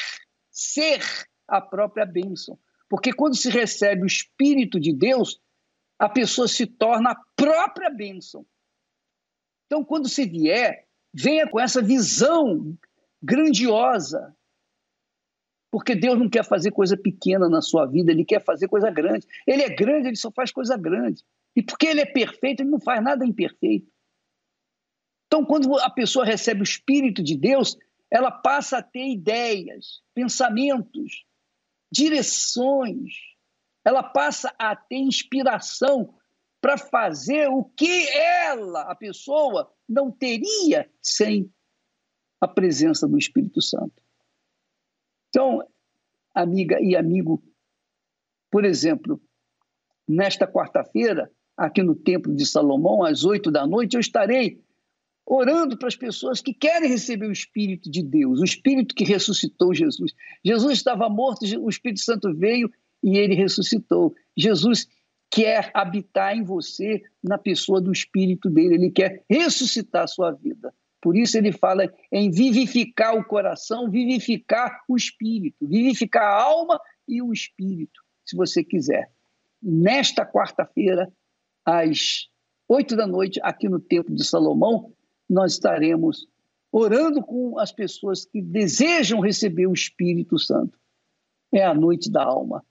[0.51, 1.01] ser
[1.49, 2.59] a própria bênção.
[2.89, 5.41] Porque quando se recebe o Espírito de Deus,
[5.99, 8.47] a pessoa se torna a própria bênção.
[9.67, 12.77] Então, quando você vier, venha com essa visão
[13.23, 14.35] grandiosa.
[15.71, 19.27] Porque Deus não quer fazer coisa pequena na sua vida, Ele quer fazer coisa grande.
[19.47, 21.23] Ele é grande, Ele só faz coisa grande.
[21.55, 23.91] E porque Ele é perfeito, Ele não faz nada imperfeito.
[25.27, 27.77] Então, quando a pessoa recebe o Espírito de Deus,
[28.11, 31.25] ela passa a ter ideias, pensamentos,
[31.91, 33.13] direções,
[33.85, 36.15] ela passa a ter inspiração
[36.67, 41.49] para fazer o que ela, a pessoa, não teria sem
[42.41, 44.03] a presença do Espírito Santo.
[45.29, 45.63] Então,
[46.35, 47.41] amiga e amigo,
[48.51, 49.23] por exemplo,
[50.09, 54.61] nesta quarta-feira, aqui no Templo de Salomão, às oito da noite, eu estarei
[55.25, 59.73] orando para as pessoas que querem receber o Espírito de Deus, o Espírito que ressuscitou
[59.73, 60.13] Jesus.
[60.45, 62.69] Jesus estava morto, o Espírito Santo veio
[63.05, 64.13] e ele ressuscitou.
[64.37, 64.89] Jesus
[65.31, 70.73] quer habitar em você, na pessoa do Espírito dele, ele quer ressuscitar a sua vida.
[71.01, 77.23] Por isso ele fala em vivificar o coração, vivificar o espírito, vivificar a alma e
[77.23, 79.11] o espírito, se você quiser.
[79.63, 81.09] Nesta quarta-feira,
[81.65, 82.29] às
[82.69, 84.93] oito da noite, aqui no Templo de Salomão,
[85.29, 86.27] nós estaremos
[86.73, 90.79] orando com as pessoas que desejam receber o Espírito Santo.
[91.53, 92.65] É a noite da alma.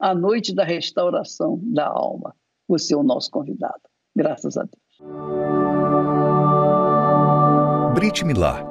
[0.00, 2.34] A noite da restauração da alma.
[2.66, 3.82] Você é o nosso convidado.
[4.16, 4.80] Graças a Deus.
[7.94, 8.66] Brit Milá.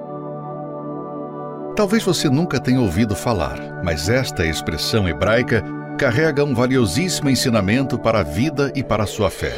[1.76, 5.64] Talvez você nunca tenha ouvido falar, mas esta expressão hebraica
[5.98, 9.54] carrega um valiosíssimo ensinamento para a vida e para a sua fé.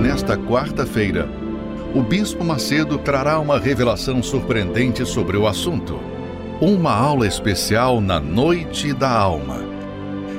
[0.00, 1.28] Nesta quarta-feira,
[1.94, 6.15] o Bispo Macedo trará uma revelação surpreendente sobre o assunto.
[6.58, 9.58] Uma aula especial na Noite da Alma.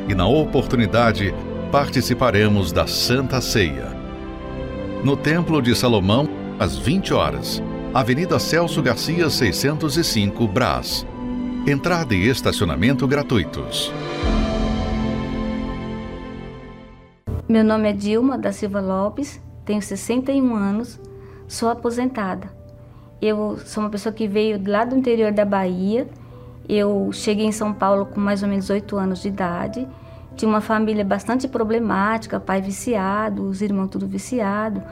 [0.10, 1.32] E na oportunidade,
[1.72, 3.96] participaremos da Santa Ceia.
[5.04, 6.28] No Templo de Salomão,
[6.58, 7.62] às 20 horas,
[7.94, 11.06] Avenida Celso Garcia, 605, Brás.
[11.68, 13.94] Entrada e estacionamento gratuitos.
[17.48, 21.00] Meu nome é Dilma da Silva Lopes, tenho 61 anos,
[21.48, 22.57] sou aposentada.
[23.22, 26.08] Eu sou uma pessoa que veio lá do interior da Bahia.
[26.70, 29.88] Eu cheguei em São Paulo com mais ou menos 8 anos de idade.
[30.36, 34.84] Tinha uma família bastante problemática, pai viciado, os irmãos tudo viciado.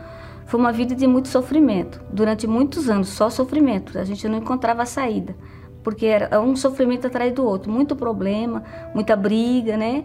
[0.48, 2.02] Foi uma vida de muito sofrimento.
[2.12, 3.98] Durante muitos anos, só sofrimento.
[3.98, 5.36] A gente não encontrava saída.
[5.84, 7.72] Porque era um sofrimento atrás do outro.
[7.72, 10.04] Muito problema, muita briga, né?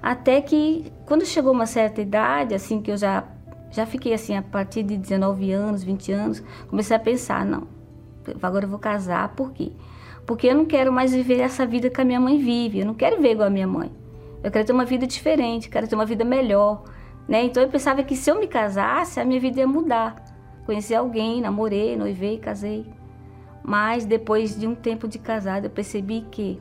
[0.00, 3.24] Até que, quando chegou uma certa idade, assim, que eu já,
[3.70, 7.66] já fiquei assim, a partir de 19 anos, 20 anos, comecei a pensar: não,
[8.42, 9.72] agora eu vou casar, por quê?
[10.26, 12.80] Porque eu não quero mais viver essa vida que a minha mãe vive.
[12.80, 13.92] Eu não quero viver igual a minha mãe.
[14.42, 16.82] Eu quero ter uma vida diferente, quero ter uma vida melhor.
[17.28, 17.44] Né?
[17.44, 20.16] Então eu pensava que se eu me casasse, a minha vida ia mudar.
[20.64, 22.86] Conheci alguém, namorei, noivei, casei.
[23.62, 26.60] Mas depois de um tempo de casado, eu percebi que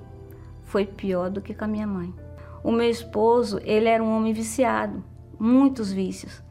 [0.64, 2.14] foi pior do que com a minha mãe.
[2.64, 5.04] O meu esposo, ele era um homem viciado,
[5.40, 6.45] muitos vícios.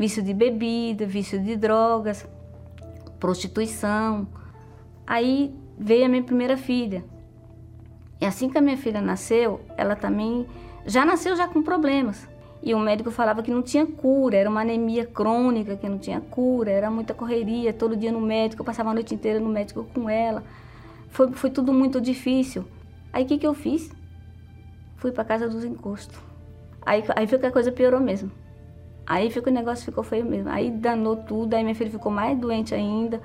[0.00, 2.26] Vício de bebida, vício de drogas,
[3.18, 4.26] prostituição.
[5.06, 7.04] Aí veio a minha primeira filha.
[8.18, 10.46] E assim que a minha filha nasceu, ela também
[10.86, 12.26] já nasceu já com problemas.
[12.62, 16.18] E o médico falava que não tinha cura, era uma anemia crônica, que não tinha
[16.18, 19.84] cura, era muita correria, todo dia no médico, eu passava a noite inteira no médico
[19.92, 20.42] com ela.
[21.10, 22.64] Foi, foi tudo muito difícil.
[23.12, 23.90] Aí o que, que eu fiz?
[24.96, 26.18] Fui para casa dos encostos.
[26.86, 28.30] Aí, aí foi que a coisa piorou mesmo.
[29.06, 30.50] Aí que o negócio ficou feio mesmo.
[30.50, 33.20] Aí danou tudo, aí minha filha ficou mais doente ainda.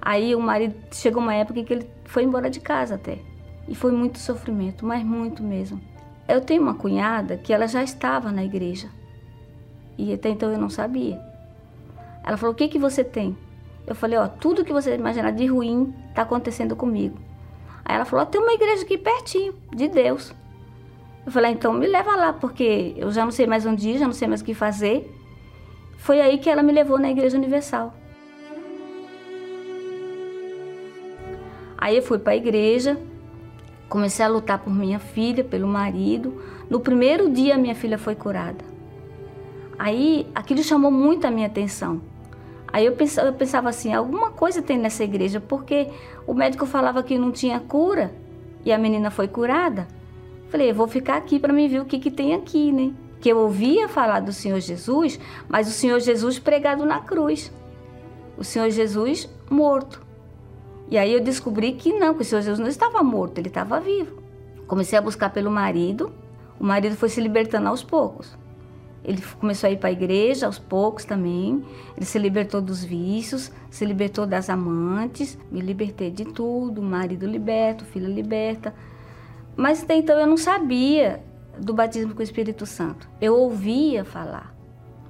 [0.00, 3.18] Aí o marido chegou uma época em que ele foi embora de casa até.
[3.68, 5.80] E foi muito sofrimento, mas muito mesmo.
[6.26, 8.88] Eu tenho uma cunhada que ela já estava na igreja.
[9.96, 11.20] E até então eu não sabia.
[12.24, 13.36] Ela falou: O que, que você tem?
[13.86, 17.18] Eu falei: Ó, tudo que você imaginar de ruim está acontecendo comigo.
[17.84, 20.34] Aí ela falou: Tem uma igreja aqui pertinho, de Deus.
[21.24, 24.06] Eu falei: Então me leva lá, porque eu já não sei mais onde ir, já
[24.06, 25.17] não sei mais o que fazer.
[25.98, 27.92] Foi aí que ela me levou na Igreja Universal.
[31.76, 32.98] Aí eu fui para a igreja,
[33.88, 36.42] Comecei a lutar por minha filha, pelo marido.
[36.68, 38.62] No primeiro dia, minha filha foi curada.
[39.78, 42.02] Aí, aquilo chamou muito a minha atenção.
[42.70, 45.88] Aí eu pensava, eu pensava assim, alguma coisa tem nessa igreja, porque
[46.26, 48.12] o médico falava que não tinha cura
[48.62, 49.88] e a menina foi curada.
[50.50, 52.92] Falei, vou ficar aqui para me ver o que, que tem aqui, né?
[53.20, 57.52] Que eu ouvia falar do Senhor Jesus, mas o Senhor Jesus pregado na cruz.
[58.36, 60.06] O Senhor Jesus morto.
[60.90, 63.80] E aí eu descobri que não, que o Senhor Jesus não estava morto, ele estava
[63.80, 64.22] vivo.
[64.66, 66.12] Comecei a buscar pelo marido,
[66.58, 68.36] o marido foi se libertando aos poucos.
[69.04, 71.64] Ele começou a ir para a igreja aos poucos também.
[71.96, 77.84] Ele se libertou dos vícios, se libertou das amantes, me libertei de tudo, marido liberto,
[77.84, 78.74] filha liberta.
[79.56, 81.22] Mas até então eu não sabia
[81.60, 83.08] do batismo com o Espírito Santo.
[83.20, 84.54] Eu ouvia falar,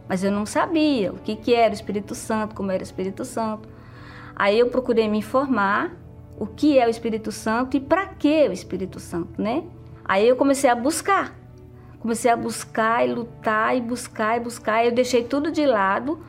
[0.08, 3.24] mas eu não sabia o que, que era o Espírito Santo, como era o Espírito
[3.24, 3.68] Santo.
[4.34, 5.96] Aí eu procurei me informar
[6.38, 9.64] o que é o Espírito Santo e para que o Espírito Santo, né?
[10.04, 11.36] Aí eu comecei a buscar.
[11.98, 14.86] Comecei a buscar e lutar e buscar e buscar.
[14.86, 16.20] Eu deixei tudo de lado.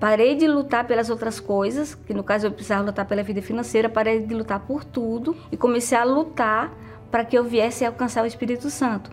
[0.00, 3.88] Parei de lutar pelas outras coisas, que no caso eu precisava lutar pela vida financeira,
[3.88, 6.72] parei de lutar por tudo e comecei a lutar
[7.08, 9.12] para que eu viesse a alcançar o Espírito Santo.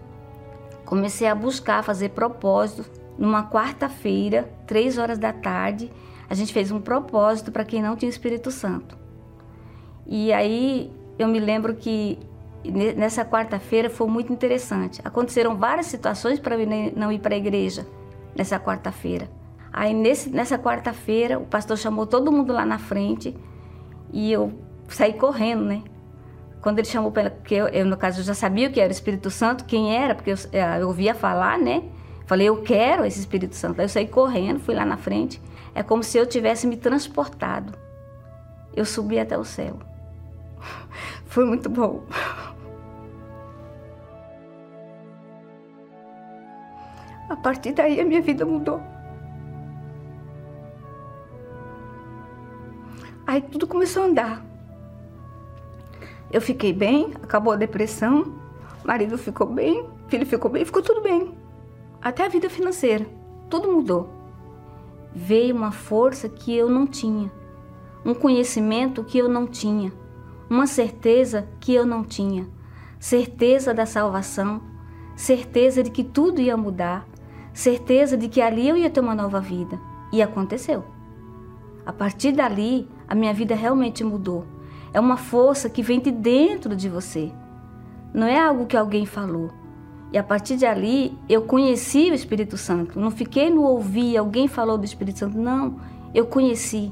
[0.89, 2.89] Comecei a buscar, fazer propósitos.
[3.15, 5.91] Numa quarta-feira, três horas da tarde,
[6.28, 8.97] a gente fez um propósito para quem não tinha Espírito Santo.
[10.08, 12.17] E aí eu me lembro que
[12.97, 14.99] nessa quarta-feira foi muito interessante.
[15.06, 17.86] Aconteceram várias situações para eu não ir para a igreja
[18.36, 19.30] nessa quarta-feira.
[19.71, 23.38] Aí nesse, nessa quarta-feira o pastor chamou todo mundo lá na frente
[24.12, 24.52] e eu
[24.88, 25.84] saí correndo, né?
[26.62, 28.89] Quando ele chamou para que eu, eu, no caso, eu já sabia o que era
[28.89, 31.84] o Espírito Santo, quem era, porque eu, é, eu ouvia falar, né?
[32.26, 33.80] Falei, eu quero esse Espírito Santo.
[33.80, 35.41] Aí eu saí correndo, fui lá na frente.
[35.74, 37.74] É como se eu tivesse me transportado.
[38.76, 39.80] Eu subi até o céu.
[41.26, 42.04] Foi muito bom.
[47.30, 48.82] A partir daí a minha vida mudou.
[53.26, 54.48] Aí tudo começou a andar.
[56.32, 58.34] Eu fiquei bem, acabou a depressão,
[58.84, 61.34] marido ficou bem, filho ficou bem, ficou tudo bem.
[62.02, 63.06] Até a vida financeira,
[63.50, 64.10] tudo mudou.
[65.13, 67.32] Veio uma força que eu não tinha,
[68.06, 69.92] um conhecimento que eu não tinha,
[70.50, 72.48] uma certeza que eu não tinha,
[73.00, 74.62] certeza da salvação,
[75.15, 77.08] certeza de que tudo ia mudar,
[77.54, 79.80] certeza de que ali eu ia ter uma nova vida.
[80.12, 80.84] E aconteceu.
[81.86, 84.46] A partir dali, a minha vida realmente mudou.
[84.93, 87.32] É uma força que vem de dentro de você.
[88.13, 89.52] Não é algo que alguém falou.
[90.12, 92.99] E a partir de ali, eu conheci o Espírito Santo.
[92.99, 95.38] Não fiquei no ouvir, alguém falou do Espírito Santo.
[95.38, 95.80] Não,
[96.13, 96.91] eu conheci.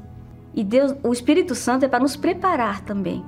[0.53, 3.23] E Deus, o Espírito Santo é para nos preparar também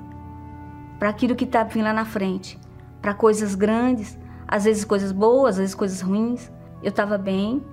[1.00, 2.60] para aquilo que está vindo lá na frente,
[3.02, 6.52] para coisas grandes, às vezes coisas boas, às vezes coisas ruins.
[6.84, 7.64] Eu estava bem,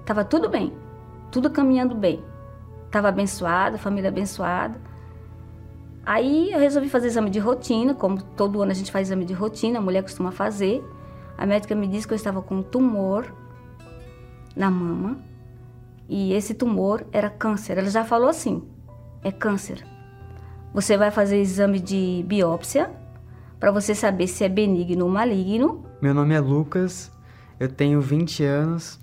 [0.00, 0.72] estava tudo bem,
[1.30, 2.24] tudo caminhando bem.
[2.86, 4.80] Estava abençoada, família abençoada.
[6.10, 9.32] Aí eu resolvi fazer exame de rotina, como todo ano a gente faz exame de
[9.32, 10.82] rotina, a mulher costuma fazer.
[11.38, 13.32] A médica me disse que eu estava com um tumor
[14.56, 15.20] na mama
[16.08, 17.78] e esse tumor era câncer.
[17.78, 18.64] Ela já falou assim:
[19.22, 19.86] é câncer.
[20.74, 22.90] Você vai fazer exame de biópsia
[23.60, 25.84] para você saber se é benigno ou maligno.
[26.02, 27.08] Meu nome é Lucas,
[27.60, 28.98] eu tenho 20 anos,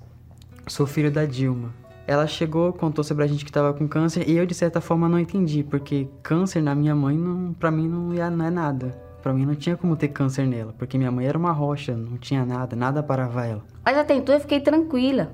[0.67, 1.73] sou filho da Dilma.
[2.07, 5.09] Ela chegou, contou sobre a gente que estava com câncer e eu de certa forma
[5.09, 8.97] não entendi, porque câncer na minha mãe não, para mim não, não é nada.
[9.21, 12.17] Para mim não tinha como ter câncer nela, porque minha mãe era uma rocha, não
[12.17, 13.61] tinha nada, nada parava ela.
[13.83, 15.33] Mas até então eu fiquei tranquila,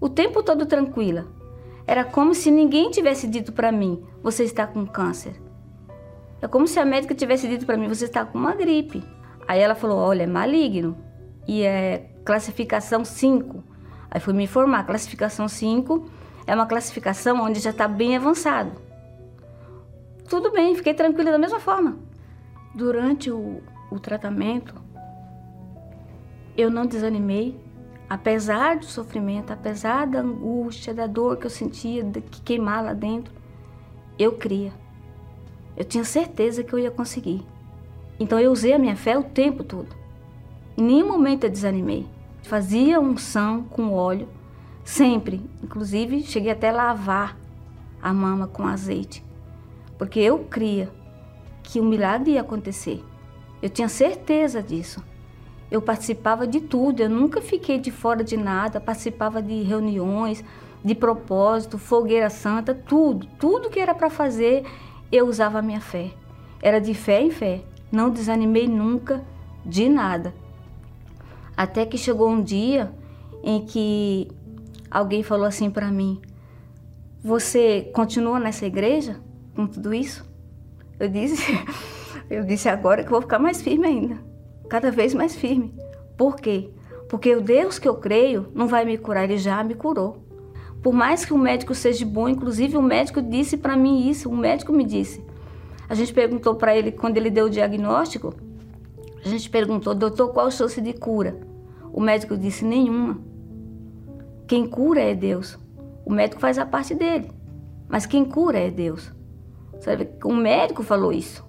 [0.00, 1.26] o tempo todo tranquila.
[1.86, 5.40] Era como se ninguém tivesse dito para mim: você está com câncer.
[6.40, 9.04] É como se a médica tivesse dito para mim: você está com uma gripe.
[9.46, 10.96] Aí ela falou: olha, é maligno
[11.46, 13.75] e é classificação 5.
[14.10, 16.08] Aí fui me informar: classificação 5
[16.46, 18.72] é uma classificação onde já está bem avançado.
[20.28, 21.98] Tudo bem, fiquei tranquila da mesma forma.
[22.74, 24.74] Durante o, o tratamento,
[26.56, 27.58] eu não desanimei,
[28.08, 32.92] apesar do sofrimento, apesar da angústia, da dor que eu sentia, de que queimar lá
[32.92, 33.32] dentro,
[34.18, 34.72] eu cria.
[35.76, 37.44] Eu tinha certeza que eu ia conseguir.
[38.18, 39.94] Então eu usei a minha fé o tempo todo.
[40.76, 42.06] Em nenhum momento eu desanimei.
[42.46, 44.28] Fazia unção com óleo,
[44.84, 45.42] sempre.
[45.64, 47.36] Inclusive, cheguei até a lavar
[48.00, 49.20] a mama com azeite.
[49.98, 50.88] Porque eu cria
[51.60, 53.04] que o milagre ia acontecer.
[53.60, 55.02] Eu tinha certeza disso.
[55.68, 60.44] Eu participava de tudo, eu nunca fiquei de fora de nada, participava de reuniões,
[60.84, 64.64] de propósito, fogueira santa, tudo, tudo que era para fazer,
[65.10, 66.12] eu usava a minha fé.
[66.62, 67.64] Era de fé em fé.
[67.90, 69.24] Não desanimei nunca
[69.64, 70.32] de nada.
[71.56, 72.92] Até que chegou um dia
[73.42, 74.28] em que
[74.90, 76.20] alguém falou assim para mim:
[77.22, 79.20] Você continua nessa igreja
[79.54, 80.24] com tudo isso?
[80.98, 81.42] Eu disse,
[82.28, 84.18] eu disse agora que vou ficar mais firme ainda,
[84.68, 85.74] cada vez mais firme.
[86.16, 86.70] Por quê?
[87.08, 90.24] Porque o Deus que eu creio não vai me curar, ele já me curou.
[90.82, 94.36] Por mais que o médico seja bom, inclusive o médico disse para mim isso, o
[94.36, 95.24] médico me disse.
[95.88, 98.34] A gente perguntou para ele quando ele deu o diagnóstico,
[99.26, 101.40] a gente perguntou, doutor, qual a chance de cura?
[101.92, 103.18] O médico disse nenhuma.
[104.46, 105.58] Quem cura é Deus.
[106.04, 107.32] O médico faz a parte dele,
[107.88, 109.12] mas quem cura é Deus.
[109.80, 110.08] Sabe?
[110.24, 111.44] O médico falou isso.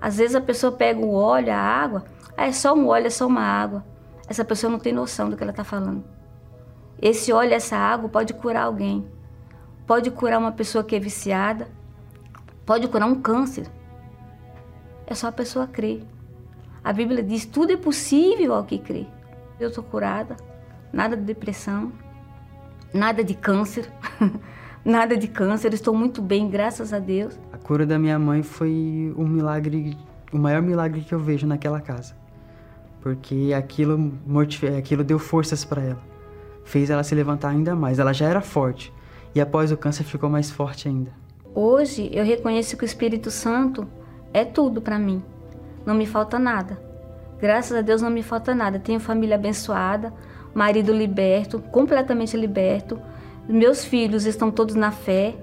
[0.00, 2.04] Às vezes a pessoa pega o óleo, a água,
[2.36, 3.84] ah, é só um óleo, é só uma água.
[4.28, 6.04] Essa pessoa não tem noção do que ela está falando.
[7.02, 9.06] Esse óleo, essa água pode curar alguém.
[9.86, 11.66] Pode curar uma pessoa que é viciada.
[12.64, 13.66] Pode curar um câncer.
[15.06, 16.06] É só a pessoa crer.
[16.82, 19.06] A Bíblia diz: tudo é possível ao que crê.
[19.58, 20.36] Eu estou curada,
[20.92, 21.92] nada de depressão,
[22.92, 23.90] nada de câncer,
[24.84, 25.74] nada de câncer.
[25.74, 27.38] Estou muito bem, graças a Deus.
[27.52, 29.96] A cura da minha mãe foi um milagre,
[30.32, 32.14] o maior milagre que eu vejo naquela casa,
[33.02, 34.12] porque aquilo,
[34.78, 36.10] aquilo deu forças para ela
[36.70, 37.98] fez ela se levantar ainda mais.
[37.98, 38.92] Ela já era forte
[39.34, 41.12] e após o câncer ficou mais forte ainda.
[41.54, 43.86] Hoje eu reconheço que o Espírito Santo
[44.32, 45.22] é tudo para mim.
[45.84, 46.80] Não me falta nada.
[47.38, 48.78] Graças a Deus não me falta nada.
[48.78, 50.12] Tenho família abençoada,
[50.54, 53.00] marido liberto, completamente liberto.
[53.48, 55.34] Meus filhos estão todos na fé.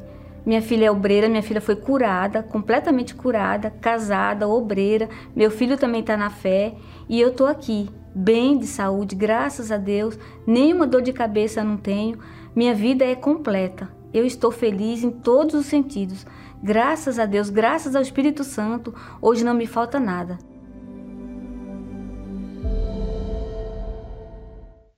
[0.45, 5.09] Minha filha é obreira, minha filha foi curada, completamente curada, casada, obreira.
[5.35, 6.75] Meu filho também está na fé
[7.09, 11.77] e eu estou aqui bem de saúde, graças a Deus, nenhuma dor de cabeça não
[11.77, 12.17] tenho,
[12.55, 13.89] minha vida é completa.
[14.11, 16.25] Eu estou feliz em todos os sentidos.
[16.63, 20.37] Graças a Deus, graças ao Espírito Santo, hoje não me falta nada.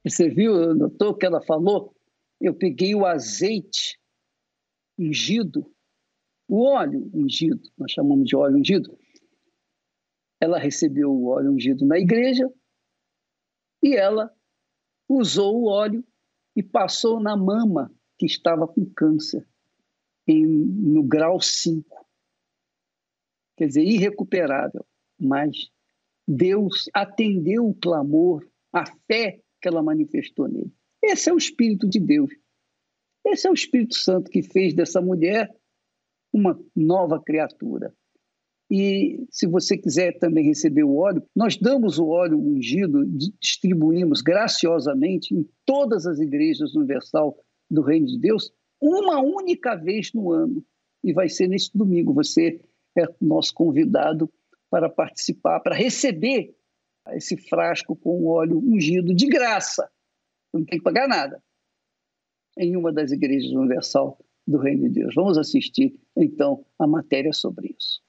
[0.05, 1.93] Você viu, notou que ela falou?
[2.39, 3.99] Eu peguei o azeite
[4.97, 5.69] ungido,
[6.47, 8.97] o óleo ungido, nós chamamos de óleo ungido.
[10.41, 12.49] Ela recebeu o óleo ungido na igreja
[13.83, 14.33] e ela
[15.07, 16.03] usou o óleo
[16.55, 19.47] e passou na mama que estava com câncer,
[20.29, 22.05] em, no grau 5.
[23.57, 24.85] Quer dizer, irrecuperável.
[25.19, 25.69] Mas
[26.27, 30.71] Deus atendeu o clamor, a fé que ela manifestou nele.
[31.03, 32.29] Esse é o Espírito de Deus.
[33.25, 35.53] Esse é o Espírito Santo que fez dessa mulher
[36.31, 37.93] uma nova criatura.
[38.71, 45.33] E se você quiser também receber o óleo, nós damos o óleo ungido, distribuímos graciosamente
[45.33, 47.35] em todas as igrejas universal
[47.69, 48.51] do Reino de Deus,
[48.81, 50.63] uma única vez no ano.
[51.03, 52.13] E vai ser neste domingo.
[52.13, 52.59] Você
[52.97, 54.31] é nosso convidado
[54.69, 56.55] para participar, para receber
[57.11, 59.89] esse frasco com óleo ungido de graça.
[60.53, 61.41] Não tem que pagar nada.
[62.57, 65.15] Em uma das igrejas universal do Reino de Deus.
[65.15, 68.01] Vamos assistir, então, a matéria sobre isso.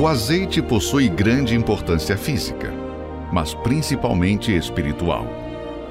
[0.00, 2.72] O azeite possui grande importância física,
[3.32, 5.24] mas principalmente espiritual.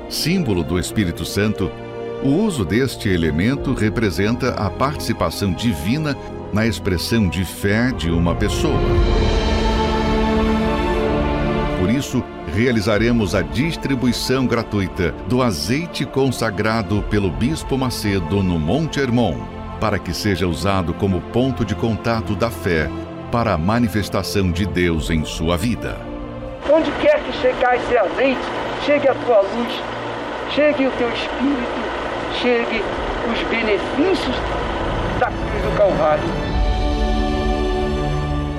[0.09, 1.71] Símbolo do Espírito Santo,
[2.23, 6.15] o uso deste elemento representa a participação divina
[6.53, 8.79] na expressão de fé de uma pessoa.
[11.79, 19.37] Por isso, realizaremos a distribuição gratuita do azeite consagrado pelo Bispo Macedo no Monte Hermon,
[19.79, 22.87] para que seja usado como ponto de contato da fé
[23.31, 25.97] para a manifestação de Deus em sua vida.
[26.71, 28.41] Onde quer que chegar esse azeite,
[28.85, 29.73] chegue a tua luz,
[30.53, 31.80] chegue o teu espírito,
[32.39, 32.81] chegue
[33.31, 34.35] os benefícios
[35.19, 36.23] da cruz do Calvário.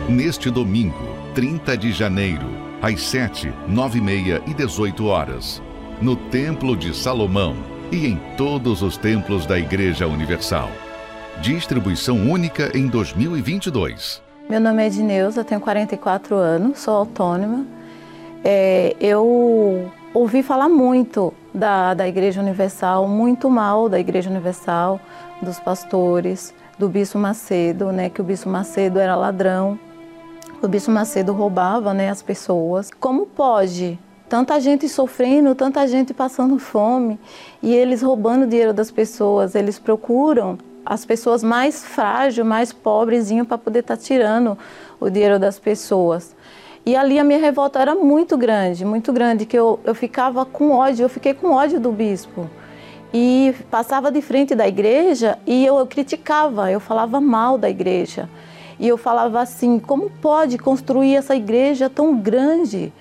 [0.08, 2.46] Neste domingo, 30 de janeiro,
[2.80, 5.62] às 7, 9 e meia e 18 horas,
[6.00, 7.56] no Templo de Salomão
[7.90, 10.70] e em todos os templos da Igreja Universal.
[11.40, 14.22] Distribuição única em 2022.
[14.48, 17.64] Meu nome é Edneuza, tenho 44 anos, sou autônoma.
[18.44, 25.00] É, eu ouvi falar muito da, da Igreja Universal, muito mal da Igreja Universal,
[25.40, 29.78] dos pastores, do Bispo Macedo, né, que o Bispo Macedo era ladrão,
[30.62, 32.90] o Bispo Macedo roubava né, as pessoas.
[32.98, 33.98] Como pode?
[34.28, 37.18] Tanta gente sofrendo, tanta gente passando fome
[37.62, 39.55] e eles roubando o dinheiro das pessoas.
[39.55, 44.57] Eles procuram as pessoas mais frágeis, mais pobrezinhas para poder estar tá tirando
[45.00, 46.34] o dinheiro das pessoas.
[46.85, 50.72] E ali a minha revolta era muito grande, muito grande, que eu, eu ficava com
[50.72, 52.51] ódio, eu fiquei com ódio do bispo.
[53.14, 58.28] E passava de frente da igreja e eu, eu criticava, eu falava mal da igreja.
[58.80, 62.93] E eu falava assim: como pode construir essa igreja tão grande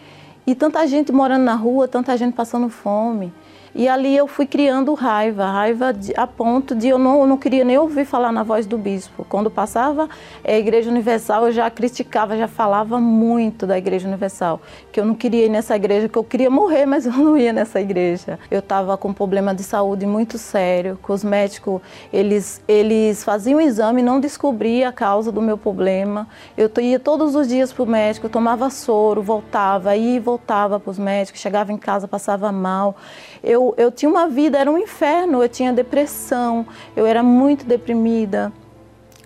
[0.46, 3.34] e tanta gente morando na rua, tanta gente passando fome?
[3.74, 7.38] E ali eu fui criando raiva, raiva de, a ponto de eu não, eu não
[7.38, 9.26] queria nem ouvir falar na voz do bispo.
[9.30, 10.10] Quando passava
[10.44, 14.60] a Igreja Universal, eu já criticava, já falava muito da Igreja Universal,
[14.92, 17.54] que eu não queria ir nessa igreja, que eu queria morrer, mas eu não ia
[17.54, 18.38] nessa igreja.
[18.50, 23.58] Eu estava com um problema de saúde muito sério, que os médicos, eles, eles faziam
[23.58, 26.28] um exame e não descobriam a causa do meu problema.
[26.58, 30.92] Eu ia todos os dias para o médico, tomava soro, voltava, ia e voltava para
[30.92, 32.98] os médicos, chegava em casa, passava mal.
[33.44, 38.52] Eu, eu tinha uma vida, era um inferno, eu tinha depressão, eu era muito deprimida.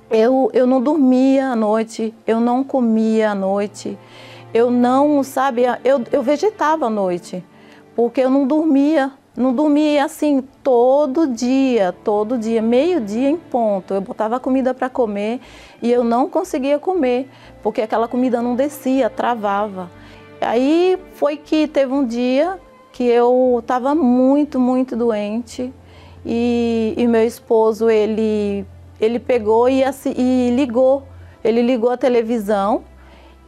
[0.10, 3.98] Eu, eu não dormia à noite, eu não comia à noite,
[4.54, 7.44] eu não, sabe, eu, eu vegetava à noite,
[7.96, 13.94] porque eu não dormia, não dormia assim todo dia, todo dia, meio-dia em ponto.
[13.94, 15.42] Eu botava comida para comer
[15.82, 17.30] e eu não conseguia comer,
[17.62, 19.90] porque aquela comida não descia, travava.
[20.40, 22.60] Aí foi que teve um dia
[22.96, 25.74] que eu estava muito, muito doente
[26.26, 28.66] e, e, meu esposo ele
[29.02, 29.84] ele pegou e,
[30.16, 31.04] e ligou,
[31.44, 32.86] ele ligou a televisão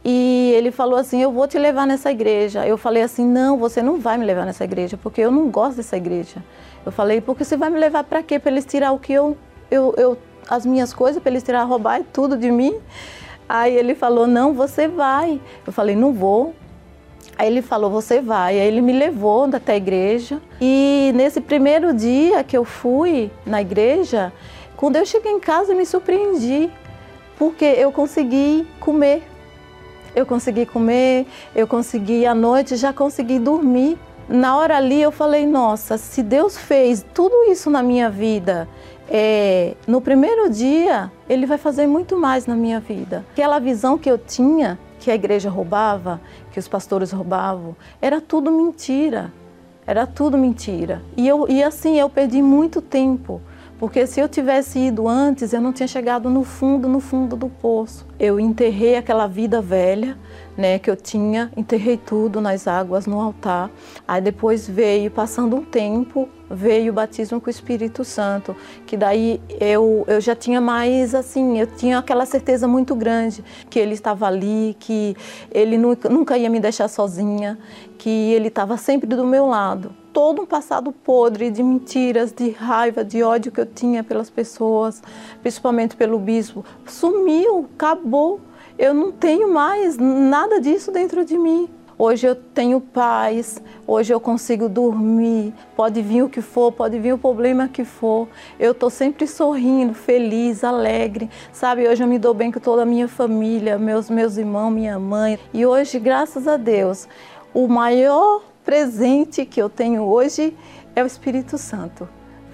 [0.04, 2.66] e ele falou assim, eu vou te levar nessa igreja.
[2.66, 5.78] Eu falei assim, não, você não vai me levar nessa igreja, porque eu não gosto
[5.78, 6.44] dessa igreja.
[6.84, 8.38] Eu falei, porque você vai me levar para quê?
[8.38, 9.34] Para eles tirar o que eu,
[9.70, 12.76] eu, eu, as minhas coisas, para eles tirar, roubar tudo de mim?
[13.48, 15.40] Aí ele falou, não, você vai.
[15.66, 16.54] Eu falei, não vou.
[17.38, 18.58] Aí ele falou, você vai.
[18.58, 20.42] Aí ele me levou até a igreja.
[20.60, 24.32] E nesse primeiro dia que eu fui na igreja,
[24.76, 26.68] quando eu cheguei em casa, eu me surpreendi,
[27.38, 29.22] porque eu consegui comer.
[30.16, 33.96] Eu consegui comer, eu consegui à noite, já consegui dormir.
[34.28, 38.68] Na hora ali eu falei, nossa, se Deus fez tudo isso na minha vida,
[39.08, 43.24] é, no primeiro dia, Ele vai fazer muito mais na minha vida.
[43.32, 46.20] Aquela visão que eu tinha que a igreja roubava,
[46.58, 49.32] que os pastores roubavam, era tudo mentira.
[49.86, 51.00] Era tudo mentira.
[51.16, 53.40] E, eu, e assim, eu perdi muito tempo.
[53.78, 57.48] Porque se eu tivesse ido antes, eu não tinha chegado no fundo, no fundo do
[57.48, 58.04] poço.
[58.18, 60.18] Eu enterrei aquela vida velha,
[60.56, 63.70] né, que eu tinha, enterrei tudo nas águas no altar.
[64.06, 69.40] Aí depois veio, passando um tempo, veio o batismo com o Espírito Santo, que daí
[69.60, 74.26] eu, eu já tinha mais assim, eu tinha aquela certeza muito grande que ele estava
[74.26, 75.16] ali, que
[75.52, 77.56] ele nunca, nunca ia me deixar sozinha,
[77.96, 79.94] que ele estava sempre do meu lado.
[80.18, 85.00] Todo um passado podre de mentiras, de raiva, de ódio que eu tinha pelas pessoas,
[85.40, 88.40] principalmente pelo bispo, sumiu, acabou.
[88.76, 91.68] Eu não tenho mais nada disso dentro de mim.
[91.96, 97.12] Hoje eu tenho paz, hoje eu consigo dormir, pode vir o que for, pode vir
[97.12, 98.26] o problema que for.
[98.58, 101.86] Eu estou sempre sorrindo, feliz, alegre, sabe?
[101.86, 105.38] Hoje eu me dou bem com toda a minha família, meus, meus irmãos, minha mãe.
[105.54, 107.06] E hoje, graças a Deus,
[107.54, 110.54] o maior presente que eu tenho hoje
[110.94, 112.06] é o Espírito Santo.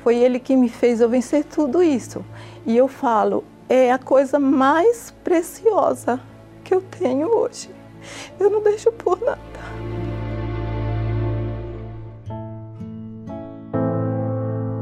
[0.04, 2.24] Foi ele que me fez eu vencer tudo isso.
[2.64, 6.20] E eu falo, é a coisa mais preciosa
[6.62, 7.68] que eu tenho hoje.
[8.38, 9.40] Eu não deixo por nada.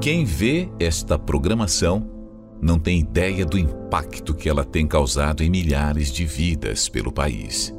[0.02, 2.10] Quem vê esta programação
[2.60, 7.74] não tem ideia do impacto que ela tem causado em milhares de vidas pelo país.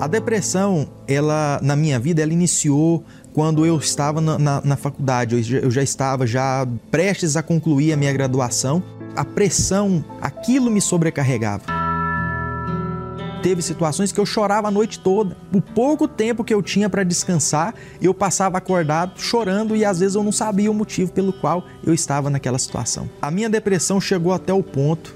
[0.00, 5.36] A depressão, ela na minha vida, ela iniciou quando eu estava na, na, na faculdade.
[5.36, 8.82] Eu já, eu já estava já prestes a concluir a minha graduação.
[9.14, 11.64] A pressão, aquilo me sobrecarregava.
[13.42, 15.36] Teve situações que eu chorava a noite toda.
[15.52, 20.14] O pouco tempo que eu tinha para descansar, eu passava acordado chorando e às vezes
[20.14, 23.08] eu não sabia o motivo pelo qual eu estava naquela situação.
[23.20, 25.14] A minha depressão chegou até o ponto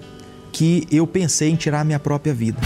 [0.53, 2.59] que eu pensei em tirar a minha própria vida.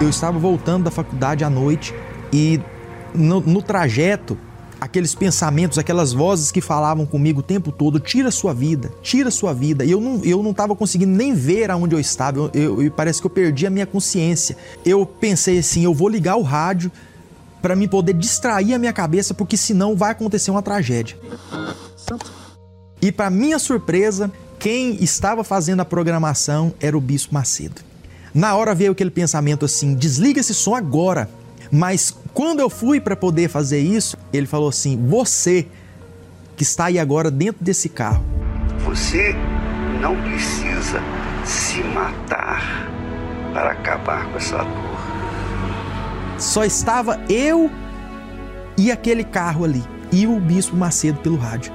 [0.00, 1.94] Eu estava voltando da faculdade à noite
[2.32, 2.58] e
[3.14, 4.36] no, no trajeto
[4.80, 9.52] aqueles pensamentos, aquelas vozes que falavam comigo o tempo todo, tira sua vida, tira sua
[9.52, 9.84] vida.
[9.84, 13.20] E eu não, eu não estava conseguindo nem ver aonde eu estava, eu, eu, parece
[13.20, 14.56] que eu perdi a minha consciência.
[14.86, 16.90] Eu pensei assim, eu vou ligar o rádio
[17.60, 21.18] para me poder distrair a minha cabeça, porque senão vai acontecer uma tragédia.
[23.02, 27.89] E para minha surpresa, quem estava fazendo a programação era o Bispo Macedo.
[28.34, 31.28] Na hora veio aquele pensamento assim: desliga esse som agora.
[31.72, 35.66] Mas quando eu fui para poder fazer isso, ele falou assim: Você
[36.56, 38.22] que está aí agora dentro desse carro.
[38.84, 39.34] Você
[40.00, 41.00] não precisa
[41.44, 42.88] se matar
[43.52, 45.00] para acabar com essa dor.
[46.38, 47.70] Só estava eu
[48.76, 51.72] e aquele carro ali, e o Bispo Macedo pelo rádio.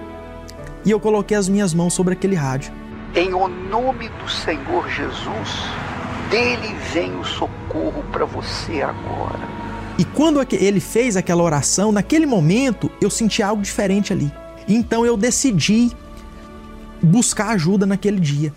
[0.84, 2.72] E eu coloquei as minhas mãos sobre aquele rádio.
[3.16, 5.68] Em o nome do Senhor Jesus,
[6.30, 9.40] dele vem o socorro para você agora.
[9.98, 14.32] E quando ele fez aquela oração, naquele momento eu senti algo diferente ali.
[14.68, 15.92] Então eu decidi
[17.02, 18.54] buscar ajuda naquele dia.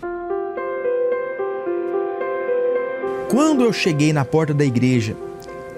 [3.29, 5.15] Quando eu cheguei na porta da igreja,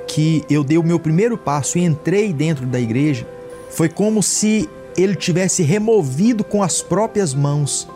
[0.08, 3.28] que eu dei o meu primeiro passo e entrei dentro da igreja,
[3.70, 7.88] foi como se ele tivesse removido com as próprias mãos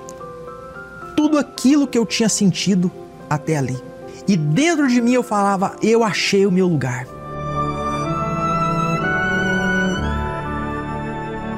[1.16, 2.91] tudo aquilo que eu tinha sentido
[3.36, 3.77] até ali.
[4.27, 7.05] E dentro de mim eu falava: eu achei o meu lugar.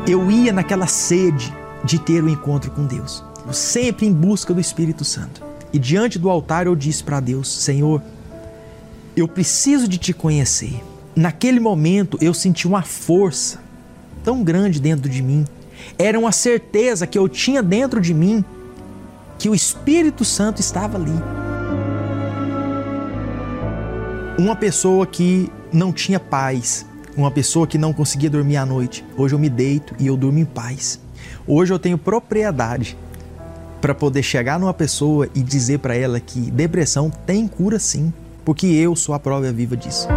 [0.07, 1.53] eu ia naquela sede
[1.83, 5.43] de ter o um encontro com Deus, sempre em busca do Espírito Santo.
[5.71, 8.01] E diante do altar eu disse para Deus: Senhor,
[9.15, 10.81] eu preciso de te conhecer.
[11.15, 13.59] Naquele momento eu senti uma força
[14.23, 15.45] tão grande dentro de mim.
[15.97, 18.43] Era uma certeza que eu tinha dentro de mim
[19.37, 21.46] que o Espírito Santo estava ali.
[24.37, 26.85] Uma pessoa que não tinha paz,
[27.15, 29.03] uma pessoa que não conseguia dormir à noite.
[29.17, 30.99] Hoje eu me deito e eu durmo em paz.
[31.47, 32.95] Hoje eu tenho propriedade
[33.81, 38.13] para poder chegar numa pessoa e dizer para ela que depressão tem cura sim,
[38.45, 40.07] porque eu sou a prova viva disso.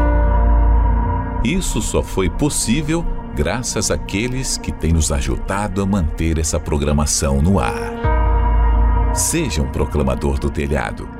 [1.43, 3.03] Isso só foi possível
[3.35, 9.15] graças àqueles que têm nos ajudado a manter essa programação no ar.
[9.15, 11.20] Seja um proclamador do telhado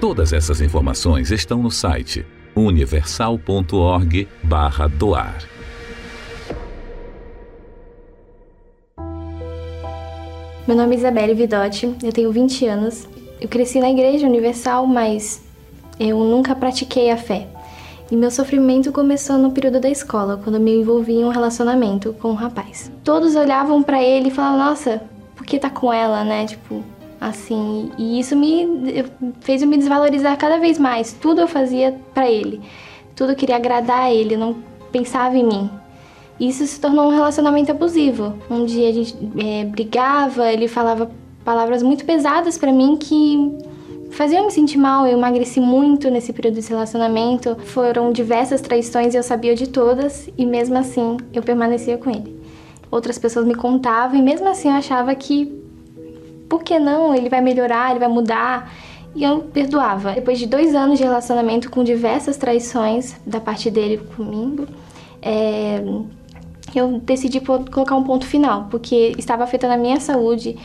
[0.00, 5.38] Todas essas informações estão no site universal.org/doar.
[10.68, 13.08] Meu nome é Isabelle Vidotti, eu tenho 20 anos.
[13.40, 15.42] Eu cresci na Igreja Universal, mas
[15.98, 17.48] eu nunca pratiquei a fé.
[18.10, 22.12] E meu sofrimento começou no período da escola, quando eu me envolvi em um relacionamento
[22.20, 22.92] com um rapaz.
[23.02, 25.00] Todos olhavam para ele e falavam: "Nossa,
[25.34, 26.44] por que tá com ela, né?
[26.44, 26.84] Tipo,
[27.20, 29.04] assim, e isso me
[29.40, 31.12] fez eu me desvalorizar cada vez mais.
[31.12, 32.60] Tudo eu fazia para ele.
[33.14, 34.56] Tudo eu queria agradar a ele, não
[34.92, 35.70] pensava em mim.
[36.38, 38.34] Isso se tornou um relacionamento abusivo.
[38.50, 41.10] Um dia a gente é, brigava, ele falava
[41.44, 43.56] palavras muito pesadas para mim que
[44.10, 47.56] fazia eu me sentir mal, eu emagreci muito nesse período desse relacionamento.
[47.56, 52.36] Foram diversas traições e eu sabia de todas, e mesmo assim eu permanecia com ele.
[52.90, 55.65] Outras pessoas me contavam e mesmo assim eu achava que
[56.48, 57.14] por que não?
[57.14, 58.72] Ele vai melhorar, ele vai mudar.
[59.14, 60.12] E eu perdoava.
[60.12, 64.66] Depois de dois anos de relacionamento com diversas traições da parte dele comigo,
[65.22, 65.82] é,
[66.74, 70.56] eu decidi colocar um ponto final, porque estava afetando a minha saúde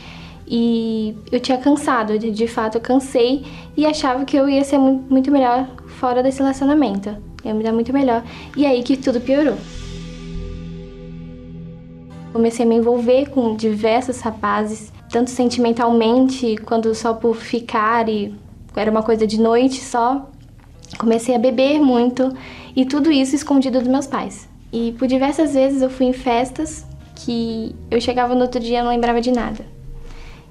[0.46, 3.44] e eu tinha cansado, de, fato eu cansei
[3.76, 5.66] e achava que eu ia ser muito melhor
[5.98, 7.16] fora desse relacionamento.
[7.44, 8.22] Ia me dar muito melhor.
[8.56, 9.56] E aí que tudo piorou.
[12.32, 18.34] Comecei a me envolver com diversos rapazes, tanto sentimentalmente quanto só por ficar e
[18.74, 20.28] era uma coisa de noite só.
[20.98, 22.32] Comecei a beber muito
[22.74, 24.48] e tudo isso escondido dos meus pais.
[24.72, 28.82] E por diversas vezes eu fui em festas que eu chegava no outro dia e
[28.82, 29.64] não lembrava de nada.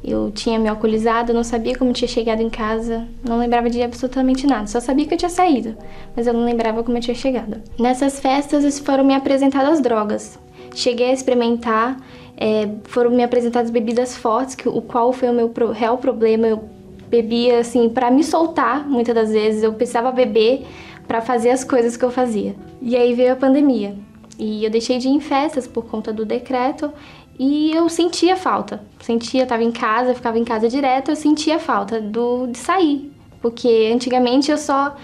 [0.03, 4.47] Eu tinha me alcoolizado, não sabia como tinha chegado em casa, não lembrava de absolutamente
[4.47, 4.67] nada.
[4.67, 5.75] Só sabia que eu tinha saído,
[6.15, 7.61] mas eu não lembrava como eu tinha chegado.
[7.79, 10.39] Nessas festas foram me apresentadas drogas.
[10.73, 11.97] Cheguei a experimentar,
[12.41, 16.47] é, foram me apresentadas bebidas fortes, que, o qual foi o meu pro, real problema.
[16.47, 16.63] Eu
[17.07, 20.65] bebia assim para me soltar, muitas das vezes eu precisava beber
[21.07, 22.55] para fazer as coisas que eu fazia.
[22.81, 23.95] E aí veio a pandemia.
[24.39, 26.91] E eu deixei de ir em festas por conta do decreto
[27.37, 28.81] e eu sentia falta.
[29.01, 33.91] Sentia, estava em casa, ficava em casa direto, eu sentia falta do de sair, porque
[33.93, 34.95] antigamente eu só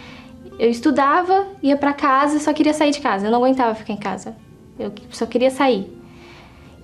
[0.58, 3.28] eu estudava, ia para casa, só queria sair de casa.
[3.28, 4.36] Eu não aguentava ficar em casa.
[4.80, 5.97] Eu só queria sair.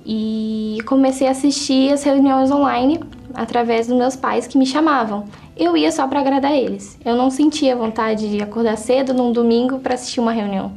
[0.05, 2.99] E comecei a assistir as reuniões online
[3.33, 5.25] através dos meus pais que me chamavam.
[5.55, 6.97] Eu ia só para agradar eles.
[7.05, 10.73] Eu não sentia vontade de acordar cedo num domingo para assistir uma reunião.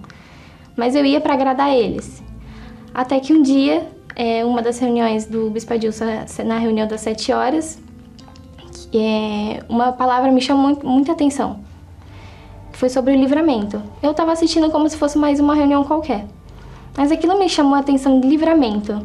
[0.77, 2.22] Mas eu ia para agradar eles.
[2.95, 6.05] Até que um dia é, uma das reuniões do Bispo Adilson
[6.45, 7.79] na reunião das sete horas,
[8.95, 11.61] é, uma palavra me chamou muito, muita atenção.
[12.72, 13.83] Foi sobre o livramento.
[14.03, 16.27] Eu estava assistindo como se fosse mais uma reunião qualquer.
[16.97, 19.05] Mas aquilo me chamou a atenção de livramento.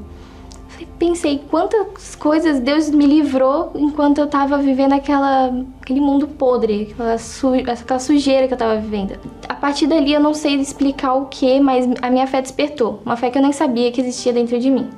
[0.97, 7.17] Pensei quantas coisas Deus me livrou enquanto eu estava vivendo aquela, aquele mundo podre, aquela,
[7.17, 9.19] su, aquela sujeira que eu estava vivendo.
[9.49, 13.01] A partir dali eu não sei explicar o que, mas a minha fé despertou.
[13.05, 14.89] Uma fé que eu nem sabia que existia dentro de mim.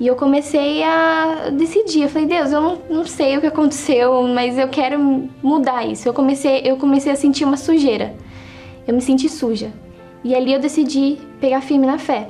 [0.00, 2.02] E eu comecei a decidir.
[2.02, 6.08] Eu falei, Deus, eu não, não sei o que aconteceu, mas eu quero mudar isso.
[6.08, 8.14] Eu comecei, eu comecei a sentir uma sujeira.
[8.86, 9.72] Eu me senti suja.
[10.24, 12.28] E ali eu decidi pegar firme na fé.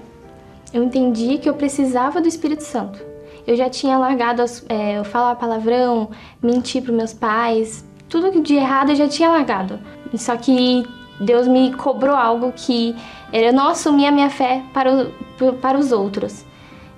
[0.73, 3.03] Eu entendi que eu precisava do Espírito Santo.
[3.47, 6.11] Eu já tinha largado é, falar palavrão,
[6.43, 9.79] mentir para meus pais, tudo de errado eu já tinha largado.
[10.17, 10.87] Só que
[11.21, 12.95] Deus me cobrou algo que
[13.33, 16.45] era não assumir a minha fé para, o, para os outros.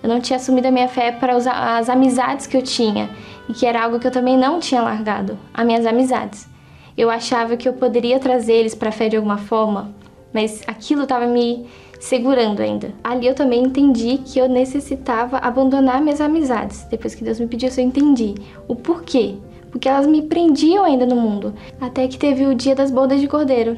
[0.03, 3.11] Eu não tinha assumido a minha fé para os, as amizades que eu tinha
[3.49, 6.49] e que era algo que eu também não tinha largado, as minhas amizades.
[6.97, 9.91] Eu achava que eu poderia trazer eles para a fé de alguma forma,
[10.33, 11.66] mas aquilo estava me
[11.99, 12.93] segurando ainda.
[13.03, 16.87] Ali eu também entendi que eu necessitava abandonar minhas amizades.
[16.91, 18.35] Depois que Deus me pediu isso, eu entendi
[18.66, 19.35] o porquê.
[19.70, 21.55] Porque elas me prendiam ainda no mundo.
[21.81, 23.76] Até que teve o dia das bodas de cordeiro.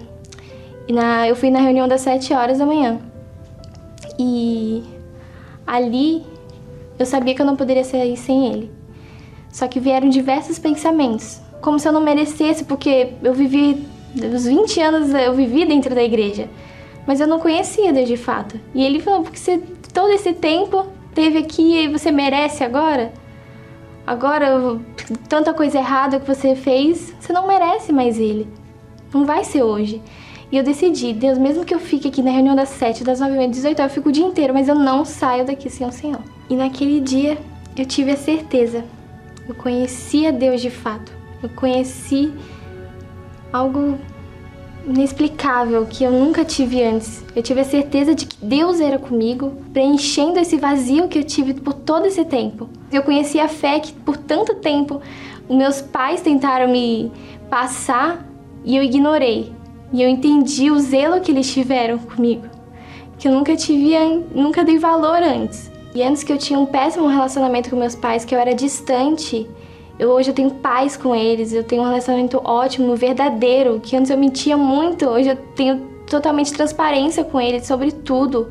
[0.88, 2.98] E na, eu fui na reunião das 7 horas da manhã.
[4.18, 4.82] E
[5.66, 6.22] Ali,
[6.98, 8.70] eu sabia que eu não poderia sair sem ele.
[9.50, 14.80] Só que vieram diversos pensamentos, como se eu não merecesse, porque eu vivi os 20
[14.80, 16.48] anos eu vivi dentro da igreja,
[17.06, 18.58] mas eu não conhecia Deus de fato.
[18.74, 19.60] E ele falou: "Porque você
[19.92, 23.12] todo esse tempo teve aqui e você merece agora?
[24.06, 24.80] Agora
[25.28, 28.46] tanta coisa errada que você fez, você não merece mais ele.
[29.12, 30.02] Não vai ser hoje."
[30.52, 33.42] E eu decidi, Deus, mesmo que eu fique aqui na reunião das 7, das 9
[33.42, 36.20] às 18 eu fico o dia inteiro, mas eu não saio daqui sem o Senhor.
[36.50, 37.38] E naquele dia
[37.74, 38.84] eu tive a certeza.
[39.48, 41.10] Eu conheci a Deus de fato.
[41.42, 42.34] Eu conheci
[43.53, 43.98] algo
[44.86, 47.24] inexplicável que eu nunca tive antes.
[47.36, 51.55] Eu tive a certeza de que Deus era comigo, preenchendo esse vazio que eu tive
[51.55, 52.68] por todo esse tempo.
[52.90, 55.00] Eu conheci a fé que por tanto tempo
[55.48, 57.12] meus pais tentaram me
[57.48, 58.26] passar
[58.64, 59.53] e eu ignorei.
[59.92, 62.46] E eu entendi o zelo que eles tiveram comigo,
[63.18, 63.94] que eu nunca tive,
[64.34, 65.70] nunca dei valor antes.
[65.94, 69.46] E antes que eu tinha um péssimo relacionamento com meus pais, que eu era distante,
[70.03, 74.11] eu hoje eu tenho paz com eles, eu tenho um relacionamento ótimo, verdadeiro, que antes
[74.11, 75.78] eu mentia muito, hoje eu tenho
[76.11, 78.50] totalmente transparência com eles sobre tudo.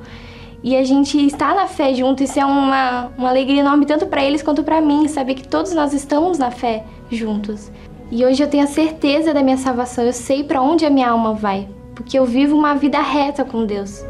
[0.64, 4.24] E a gente está na fé junto, isso é uma, uma alegria enorme tanto para
[4.24, 7.70] eles quanto para mim, saber que todos nós estamos na fé juntos.
[8.10, 11.10] E hoje eu tenho a certeza da minha salvação, eu sei para onde a minha
[11.10, 14.06] alma vai, porque eu vivo uma vida reta com Deus.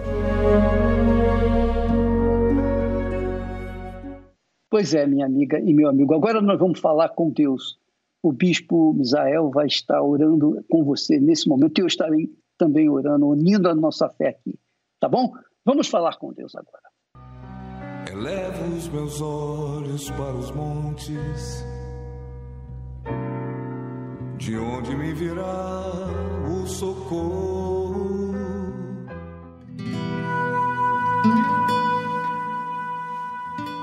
[4.72, 6.14] Pois é, minha amiga e meu amigo.
[6.16, 7.78] Agora nós vamos falar com Deus.
[8.24, 11.78] O bispo Misael vai estar orando com você nesse momento.
[11.78, 14.58] Eu estarei também orando, unindo a nossa fé aqui.
[14.98, 15.34] Tá bom?
[15.66, 16.90] Vamos falar com Deus agora.
[18.10, 21.66] Elevo os meus olhos para os montes,
[24.38, 25.84] de onde me virá
[26.50, 28.22] o socorro.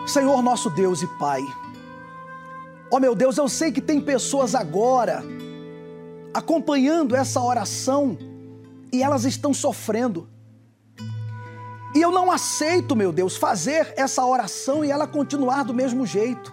[0.08, 1.42] Senhor nosso Deus e Pai,
[2.90, 5.22] ó oh meu Deus, eu sei que tem pessoas agora
[6.32, 8.16] acompanhando essa oração
[8.92, 10.28] e elas estão sofrendo.
[11.94, 16.52] E eu não aceito, meu Deus, fazer essa oração e ela continuar do mesmo jeito.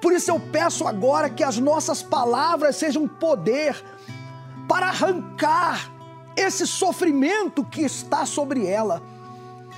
[0.00, 3.82] Por isso eu peço agora que as nossas palavras sejam poder
[4.68, 5.90] para arrancar
[6.36, 9.02] esse sofrimento que está sobre ela.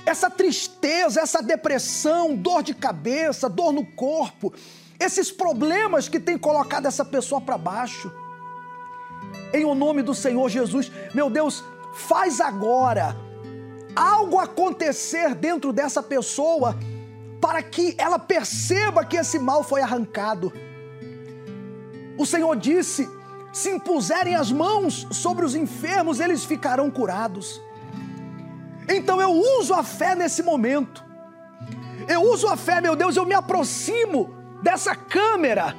[0.05, 4.53] Essa tristeza, essa depressão, dor de cabeça, dor no corpo,
[4.99, 8.11] esses problemas que tem colocado essa pessoa para baixo.
[9.53, 13.15] Em o nome do Senhor Jesus, meu Deus, faz agora
[13.95, 16.75] algo acontecer dentro dessa pessoa
[17.39, 20.51] para que ela perceba que esse mal foi arrancado.
[22.17, 23.09] O Senhor disse:
[23.51, 27.61] se impuserem as mãos sobre os enfermos, eles ficarão curados.
[28.87, 31.03] Então eu uso a fé nesse momento.
[32.07, 35.75] Eu uso a fé, meu Deus, eu me aproximo dessa câmera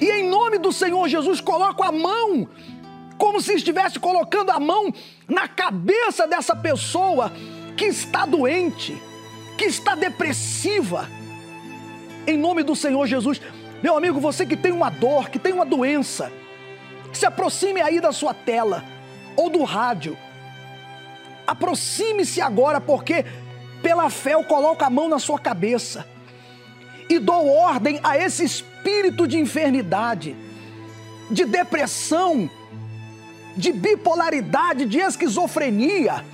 [0.00, 2.48] e em nome do Senhor Jesus coloco a mão
[3.18, 4.92] como se estivesse colocando a mão
[5.28, 7.30] na cabeça dessa pessoa
[7.76, 9.00] que está doente,
[9.58, 11.06] que está depressiva.
[12.26, 13.42] Em nome do Senhor Jesus,
[13.82, 16.32] meu amigo, você que tem uma dor, que tem uma doença,
[17.12, 18.82] se aproxime aí da sua tela
[19.36, 20.16] ou do rádio.
[21.50, 23.24] Aproxime-se agora, porque
[23.82, 26.06] pela fé eu coloco a mão na sua cabeça
[27.08, 30.36] e dou ordem a esse espírito de enfermidade,
[31.28, 32.48] de depressão,
[33.56, 36.24] de bipolaridade, de esquizofrenia,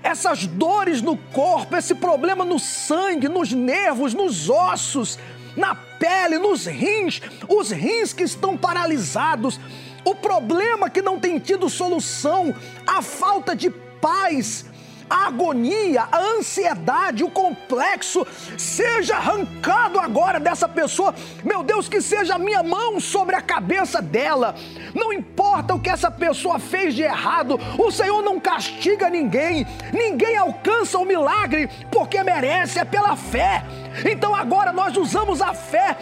[0.00, 5.18] essas dores no corpo, esse problema no sangue, nos nervos, nos ossos,
[5.56, 9.58] na pele, nos rins, os rins que estão paralisados,
[10.04, 12.54] o problema que não tem tido solução,
[12.86, 13.74] a falta de
[14.06, 14.64] paz,
[15.10, 18.24] a agonia, a ansiedade, o complexo,
[18.56, 21.12] seja arrancado agora dessa pessoa.
[21.42, 24.54] Meu Deus, que seja a minha mão sobre a cabeça dela.
[24.94, 30.36] Não importa o que essa pessoa fez de errado, o Senhor não castiga ninguém, ninguém
[30.36, 33.64] alcança o milagre porque merece, é pela fé.
[34.08, 35.96] Então agora nós usamos a fé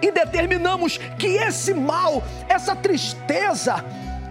[0.00, 3.84] e determinamos que esse mal, essa tristeza,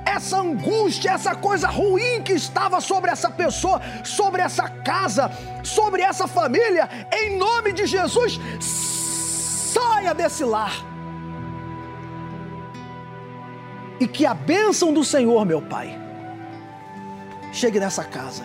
[0.06, 5.32] essa angústia, essa coisa ruim que estava sobre essa pessoa, sobre essa casa,
[5.64, 10.74] sobre essa família, em nome de Jesus, saia desse lar.
[14.00, 15.98] E que a bênção do Senhor, meu Pai,
[17.52, 18.44] chegue nessa casa,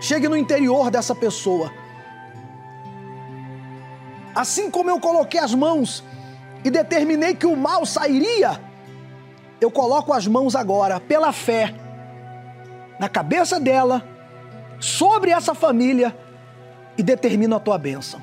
[0.00, 1.72] chegue no interior dessa pessoa.
[4.34, 6.04] Assim como eu coloquei as mãos
[6.64, 8.60] e determinei que o mal sairia,
[9.62, 11.72] eu coloco as mãos agora, pela fé,
[12.98, 14.02] na cabeça dela,
[14.80, 16.16] sobre essa família
[16.98, 18.20] e determino a tua bênção.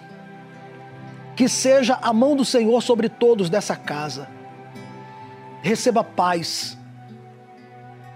[1.36, 4.28] Que seja a mão do Senhor sobre todos dessa casa.
[5.62, 6.78] Receba paz,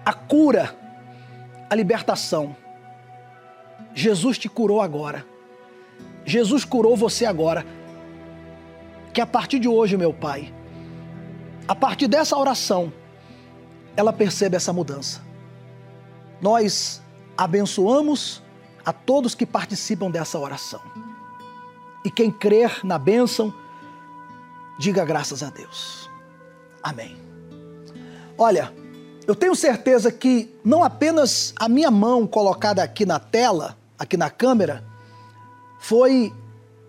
[0.05, 0.75] a cura,
[1.69, 2.55] a libertação.
[3.93, 5.25] Jesus te curou agora.
[6.25, 7.65] Jesus curou você agora.
[9.13, 10.53] Que a partir de hoje, meu Pai,
[11.67, 12.91] a partir dessa oração,
[13.95, 15.21] ela percebe essa mudança.
[16.41, 17.01] Nós
[17.37, 18.41] abençoamos
[18.85, 20.81] a todos que participam dessa oração.
[22.03, 23.53] E quem crer na bênção,
[24.77, 26.09] diga graças a Deus.
[26.81, 27.15] Amém.
[28.37, 28.73] Olha,
[29.25, 34.29] eu tenho certeza que não apenas a minha mão colocada aqui na tela, aqui na
[34.29, 34.83] câmera,
[35.79, 36.33] foi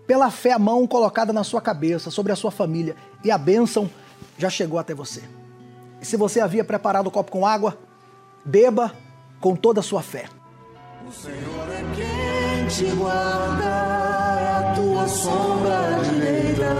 [0.05, 3.89] pela fé a mão colocada na sua cabeça, sobre a sua família, e a bênção
[4.37, 5.23] já chegou até você.
[6.05, 7.79] E se você havia preparado o copo com água,
[8.45, 8.91] beba
[9.41, 10.25] com toda a sua fé.
[11.03, 16.75] O Senhor é quem te guarda, a tua sombra direita.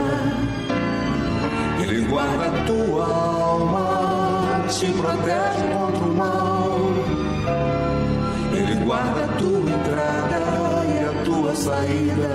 [1.82, 6.78] Ele guarda a tua alma, te protege contra o mal.
[8.54, 10.40] Ele guarda a tua entrada
[10.86, 12.30] e a tua saída,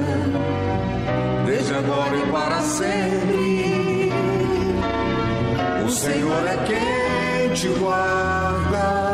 [1.46, 3.39] desde agora e para sempre.
[5.90, 9.10] O Senhor é quem te guarda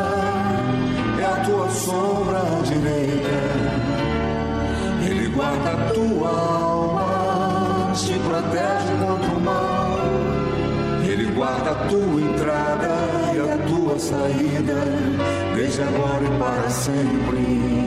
[1.46, 3.36] tua sombra direita.
[5.08, 9.96] Ele guarda a tua alma, te protege contra o mal.
[11.02, 12.88] Ele guarda a tua entrada
[13.34, 14.84] e a tua saída,
[15.54, 17.86] desde agora e para sempre.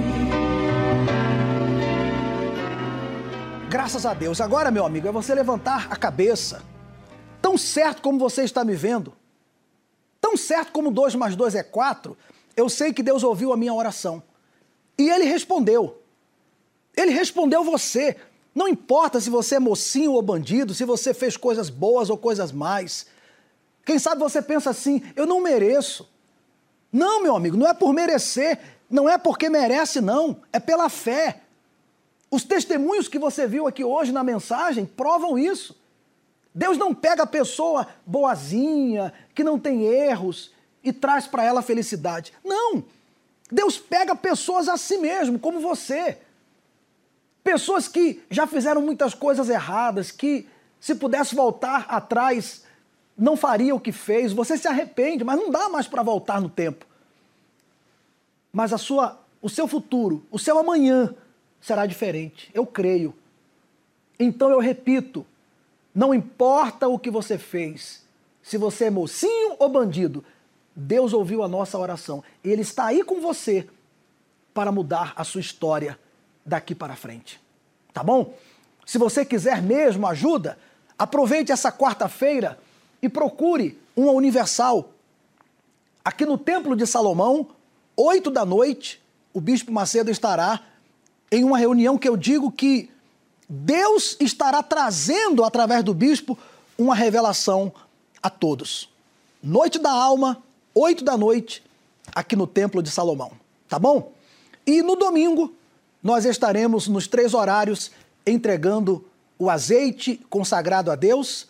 [3.69, 4.41] Graças a Deus.
[4.41, 6.78] Agora, meu amigo, é você levantar a cabeça.
[7.49, 9.11] Tão certo como você está me vendo,
[10.21, 12.15] tão certo como 2 mais 2 é 4,
[12.55, 14.21] eu sei que Deus ouviu a minha oração.
[14.95, 15.99] E ele respondeu.
[16.95, 18.15] Ele respondeu você.
[18.53, 22.51] Não importa se você é mocinho ou bandido, se você fez coisas boas ou coisas
[22.51, 23.07] mais.
[23.83, 26.07] Quem sabe você pensa assim: eu não mereço.
[26.93, 31.41] Não, meu amigo, não é por merecer, não é porque merece, não, é pela fé.
[32.29, 35.79] Os testemunhos que você viu aqui hoje na mensagem provam isso.
[36.53, 40.51] Deus não pega a pessoa boazinha, que não tem erros,
[40.83, 42.33] e traz para ela felicidade.
[42.43, 42.83] Não!
[43.51, 46.17] Deus pega pessoas a si mesmo, como você.
[47.43, 50.47] Pessoas que já fizeram muitas coisas erradas, que
[50.79, 52.63] se pudesse voltar atrás,
[53.17, 54.31] não faria o que fez.
[54.31, 56.85] Você se arrepende, mas não dá mais para voltar no tempo.
[58.51, 61.13] Mas a sua, o seu futuro, o seu amanhã
[61.59, 62.49] será diferente.
[62.53, 63.13] Eu creio.
[64.19, 65.25] Então eu repito,
[65.93, 68.03] não importa o que você fez,
[68.41, 70.23] se você é mocinho ou bandido,
[70.75, 72.23] Deus ouviu a nossa oração.
[72.43, 73.67] Ele está aí com você
[74.53, 75.99] para mudar a sua história
[76.45, 77.39] daqui para frente.
[77.93, 78.33] Tá bom?
[78.85, 80.57] Se você quiser mesmo ajuda,
[80.97, 82.57] aproveite essa quarta-feira
[83.01, 84.91] e procure uma universal.
[86.03, 87.47] Aqui no Templo de Salomão,
[87.95, 89.01] oito da noite,
[89.33, 90.61] o Bispo Macedo estará
[91.31, 92.89] em uma reunião que eu digo que
[93.49, 96.37] Deus estará trazendo através do bispo
[96.77, 97.73] uma revelação
[98.21, 98.89] a todos.
[99.41, 100.43] Noite da alma,
[100.75, 101.63] 8 da noite,
[102.13, 103.31] aqui no Templo de Salomão.
[103.67, 104.13] Tá bom?
[104.67, 105.53] E no domingo,
[106.03, 107.91] nós estaremos nos três horários
[108.25, 109.03] entregando
[109.37, 111.47] o azeite consagrado a Deus,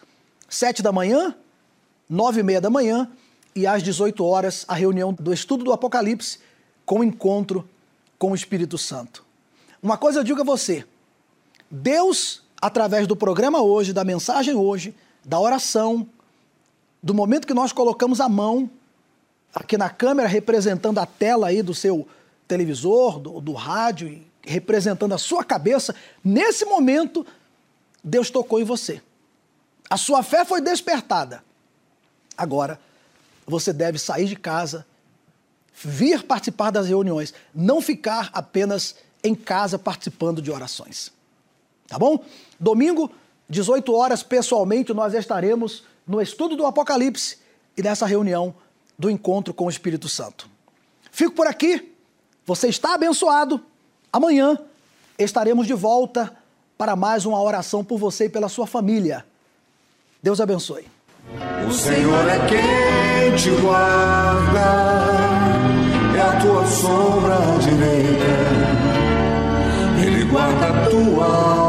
[0.48, 1.36] sete da manhã,
[2.10, 3.12] nove e meia da manhã
[3.56, 6.40] e às 18 horas a reunião do estudo do Apocalipse
[6.86, 7.68] com o encontro
[8.18, 9.26] com o Espírito Santo.
[9.82, 10.86] Uma coisa eu digo a você:
[11.70, 16.08] Deus, através do programa hoje, da mensagem hoje, da oração,
[17.02, 18.70] do momento que nós colocamos a mão
[19.54, 22.08] aqui na câmera representando a tela aí do seu
[22.48, 27.26] televisor, do, do rádio, representando a sua cabeça, nesse momento,
[28.04, 29.02] Deus tocou em você.
[29.90, 31.44] A sua fé foi despertada.
[32.38, 32.80] Agora,
[33.46, 34.86] você deve sair de casa,
[35.74, 41.12] vir participar das reuniões, não ficar apenas em casa participando de orações.
[41.90, 42.24] Tá bom?
[42.60, 43.12] Domingo,
[43.50, 47.38] 18 horas, pessoalmente, nós estaremos no estudo do Apocalipse
[47.76, 48.54] e nessa reunião
[48.98, 50.50] do encontro com o Espírito Santo.
[51.12, 51.94] Fico por aqui.
[52.46, 53.62] Você está abençoado.
[54.12, 54.58] Amanhã
[55.18, 56.36] estaremos de volta
[56.78, 59.26] para mais uma oração por você e pela sua família.
[60.22, 60.86] Deus abençoe.
[61.68, 64.60] O Senhor é quem te guarda,
[66.18, 68.80] é a tua sombra direita.
[70.04, 71.69] Ele guarda a tua alma,